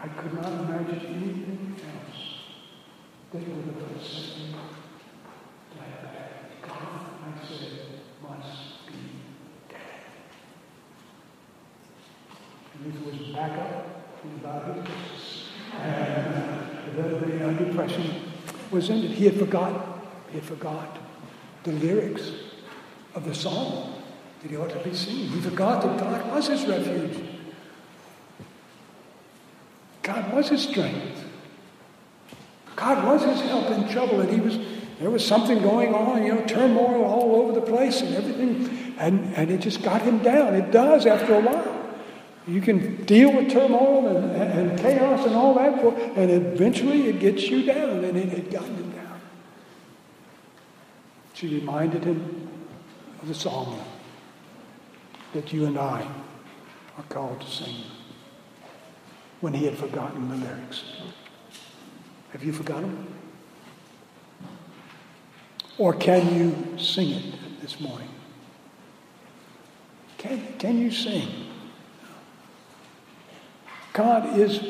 I 0.00 0.08
could 0.08 0.34
not 0.34 0.52
imagine 0.52 1.06
anything 1.06 1.76
else 1.82 2.20
that 3.32 3.48
would 3.48 3.74
have 3.74 4.02
set 4.02 4.38
me 4.38 4.54
like 5.78 6.02
that. 6.02 6.62
God, 6.62 7.00
I 7.26 7.46
said, 7.46 7.80
must 8.22 8.86
be 8.86 9.29
Was 12.82 13.18
back 13.34 13.58
up 13.58 13.86
in 14.24 14.32
the 14.32 14.38
Bible. 14.38 14.82
And 15.82 16.34
uh, 16.34 17.02
the, 17.02 17.02
the 17.26 17.48
uh, 17.48 17.52
depression 17.52 18.22
was 18.70 18.88
ended. 18.88 19.10
He 19.10 19.26
had 19.26 19.38
forgotten. 19.38 19.82
He 20.30 20.38
had 20.38 20.46
forgot 20.46 20.98
the 21.64 21.72
lyrics 21.72 22.30
of 23.14 23.26
the 23.26 23.34
song 23.34 24.02
that 24.40 24.50
he 24.50 24.56
ought 24.56 24.70
to 24.70 24.78
be 24.78 24.94
singing. 24.94 25.28
He 25.28 25.40
forgot 25.42 25.82
that 25.82 25.98
God 25.98 26.34
was 26.34 26.46
his 26.48 26.64
refuge. 26.66 27.22
God 30.02 30.32
was 30.32 30.48
his 30.48 30.66
strength. 30.66 31.22
God 32.76 33.04
was 33.04 33.22
his 33.22 33.42
help 33.42 33.68
in 33.72 33.90
trouble, 33.90 34.20
and 34.20 34.30
he 34.30 34.40
was 34.40 34.58
there 34.98 35.10
was 35.10 35.26
something 35.26 35.60
going 35.60 35.94
on, 35.94 36.24
you 36.24 36.34
know, 36.34 36.46
turmoil 36.46 37.04
all 37.04 37.42
over 37.42 37.52
the 37.52 37.66
place 37.66 38.00
and 38.00 38.14
everything, 38.14 38.94
and, 38.98 39.34
and 39.34 39.50
it 39.50 39.60
just 39.60 39.82
got 39.82 40.00
him 40.00 40.22
down. 40.22 40.54
It 40.54 40.70
does 40.70 41.04
after 41.04 41.34
a 41.34 41.40
while. 41.40 41.69
You 42.46 42.60
can 42.60 43.04
deal 43.04 43.32
with 43.32 43.50
turmoil 43.50 44.16
and, 44.16 44.32
and 44.34 44.78
chaos 44.78 45.26
and 45.26 45.34
all 45.34 45.54
that, 45.54 45.80
for, 45.80 45.94
and 45.94 46.30
eventually 46.30 47.08
it 47.08 47.20
gets 47.20 47.42
you 47.48 47.64
down, 47.64 48.04
and 48.04 48.16
it 48.16 48.28
had 48.28 48.50
gotten 48.50 48.74
him 48.74 48.90
down. 48.90 49.20
She 51.34 51.48
reminded 51.54 52.04
him 52.04 52.48
of 53.20 53.28
the 53.28 53.34
song 53.34 53.78
that 55.32 55.52
you 55.52 55.66
and 55.66 55.78
I 55.78 56.06
are 56.96 57.04
called 57.08 57.40
to 57.40 57.46
sing 57.46 57.76
when 59.40 59.54
he 59.54 59.64
had 59.64 59.76
forgotten 59.76 60.28
the 60.28 60.36
lyrics. 60.36 60.84
Have 62.32 62.42
you 62.42 62.52
forgotten? 62.52 63.06
Or 65.78 65.94
can 65.94 66.34
you 66.34 66.78
sing 66.78 67.10
it 67.10 67.60
this 67.60 67.80
morning? 67.80 68.08
Can, 70.18 70.58
can 70.58 70.78
you 70.78 70.90
sing? 70.90 71.49
God 73.92 74.38
is 74.38 74.60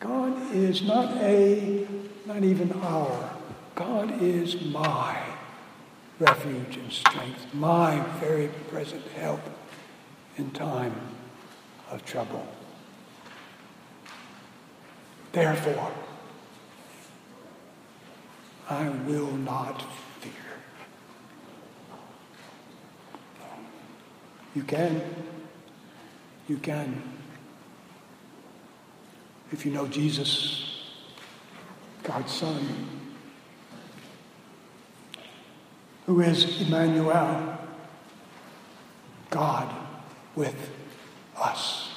God 0.00 0.54
is 0.54 0.82
not 0.82 1.16
a, 1.18 1.86
not 2.24 2.44
even 2.44 2.72
our. 2.72 3.30
God 3.74 4.22
is 4.22 4.60
my 4.62 5.20
refuge 6.18 6.76
and 6.76 6.92
strength, 6.92 7.52
my 7.54 8.00
very 8.20 8.48
present 8.70 9.04
help 9.16 9.40
in 10.36 10.50
time 10.50 10.94
of 11.90 12.04
trouble. 12.04 12.46
Therefore, 15.32 15.92
I 18.68 18.88
will 18.88 19.32
not 19.32 19.82
fear. 20.20 20.32
You 24.54 24.62
can. 24.62 25.02
You 26.48 26.56
can. 26.58 27.17
If 29.52 29.64
you 29.64 29.72
know 29.72 29.86
Jesus, 29.86 30.82
God's 32.02 32.32
Son, 32.32 32.88
who 36.06 36.20
is 36.20 36.62
Emmanuel, 36.62 37.58
God 39.30 39.74
with 40.34 40.70
us. 41.36 41.90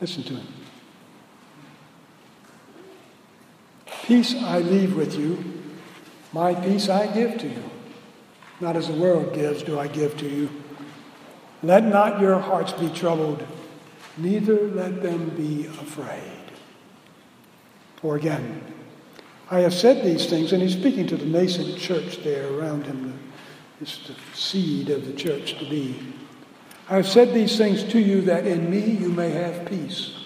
Listen 0.00 0.22
to 0.24 0.34
him. 0.34 0.46
Peace 4.04 4.34
I 4.34 4.58
leave 4.58 4.94
with 4.94 5.18
you, 5.18 5.62
my 6.32 6.54
peace 6.54 6.90
I 6.90 7.06
give 7.06 7.38
to 7.38 7.48
you. 7.48 7.70
Not 8.60 8.76
as 8.76 8.88
the 8.88 8.94
world 8.94 9.34
gives, 9.34 9.62
do 9.62 9.78
I 9.78 9.88
give 9.88 10.16
to 10.18 10.28
you. 10.28 10.50
Let 11.62 11.84
not 11.84 12.20
your 12.20 12.38
hearts 12.38 12.72
be 12.74 12.90
troubled, 12.90 13.46
neither 14.16 14.68
let 14.68 15.02
them 15.02 15.30
be 15.30 15.66
afraid. 15.66 16.52
Or 18.02 18.16
again, 18.16 18.62
I 19.50 19.60
have 19.60 19.74
said 19.74 20.04
these 20.04 20.26
things, 20.26 20.52
and 20.52 20.62
he's 20.62 20.72
speaking 20.72 21.06
to 21.08 21.16
the 21.16 21.26
nascent 21.26 21.78
church 21.78 22.22
there 22.22 22.52
around 22.52 22.86
him. 22.86 23.18
It's 23.80 24.06
the 24.06 24.14
seed 24.34 24.90
of 24.90 25.06
the 25.06 25.12
church 25.12 25.58
to 25.58 25.68
be. 25.68 25.96
I 26.88 26.96
have 26.96 27.08
said 27.08 27.32
these 27.32 27.56
things 27.56 27.82
to 27.84 27.98
you 27.98 28.20
that 28.22 28.46
in 28.46 28.70
me 28.70 28.80
you 28.80 29.08
may 29.08 29.30
have 29.30 29.66
peace. 29.66 30.16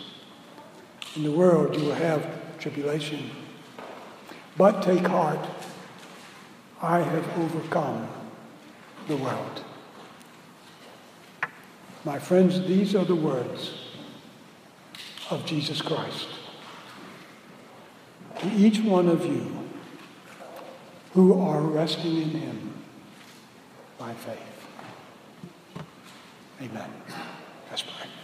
In 1.14 1.22
the 1.22 1.30
world 1.30 1.76
you 1.76 1.84
will 1.84 1.94
have 1.94 2.58
tribulation. 2.58 3.30
But 4.56 4.82
take 4.82 5.06
heart, 5.06 5.46
I 6.82 6.98
have 6.98 7.38
overcome 7.38 8.08
the 9.06 9.16
world. 9.16 9.64
My 12.04 12.18
friends, 12.18 12.66
these 12.66 12.94
are 12.94 13.04
the 13.04 13.14
words 13.14 13.74
of 15.30 15.44
Jesus 15.44 15.82
Christ. 15.82 16.28
To 18.40 18.48
each 18.52 18.80
one 18.80 19.08
of 19.08 19.26
you 19.26 19.68
who 21.12 21.40
are 21.40 21.60
resting 21.60 22.22
in 22.22 22.30
him 22.30 22.74
by 23.98 24.14
faith. 24.14 24.38
Amen. 26.60 26.90
Let's 27.70 27.82
pray. 27.82 28.17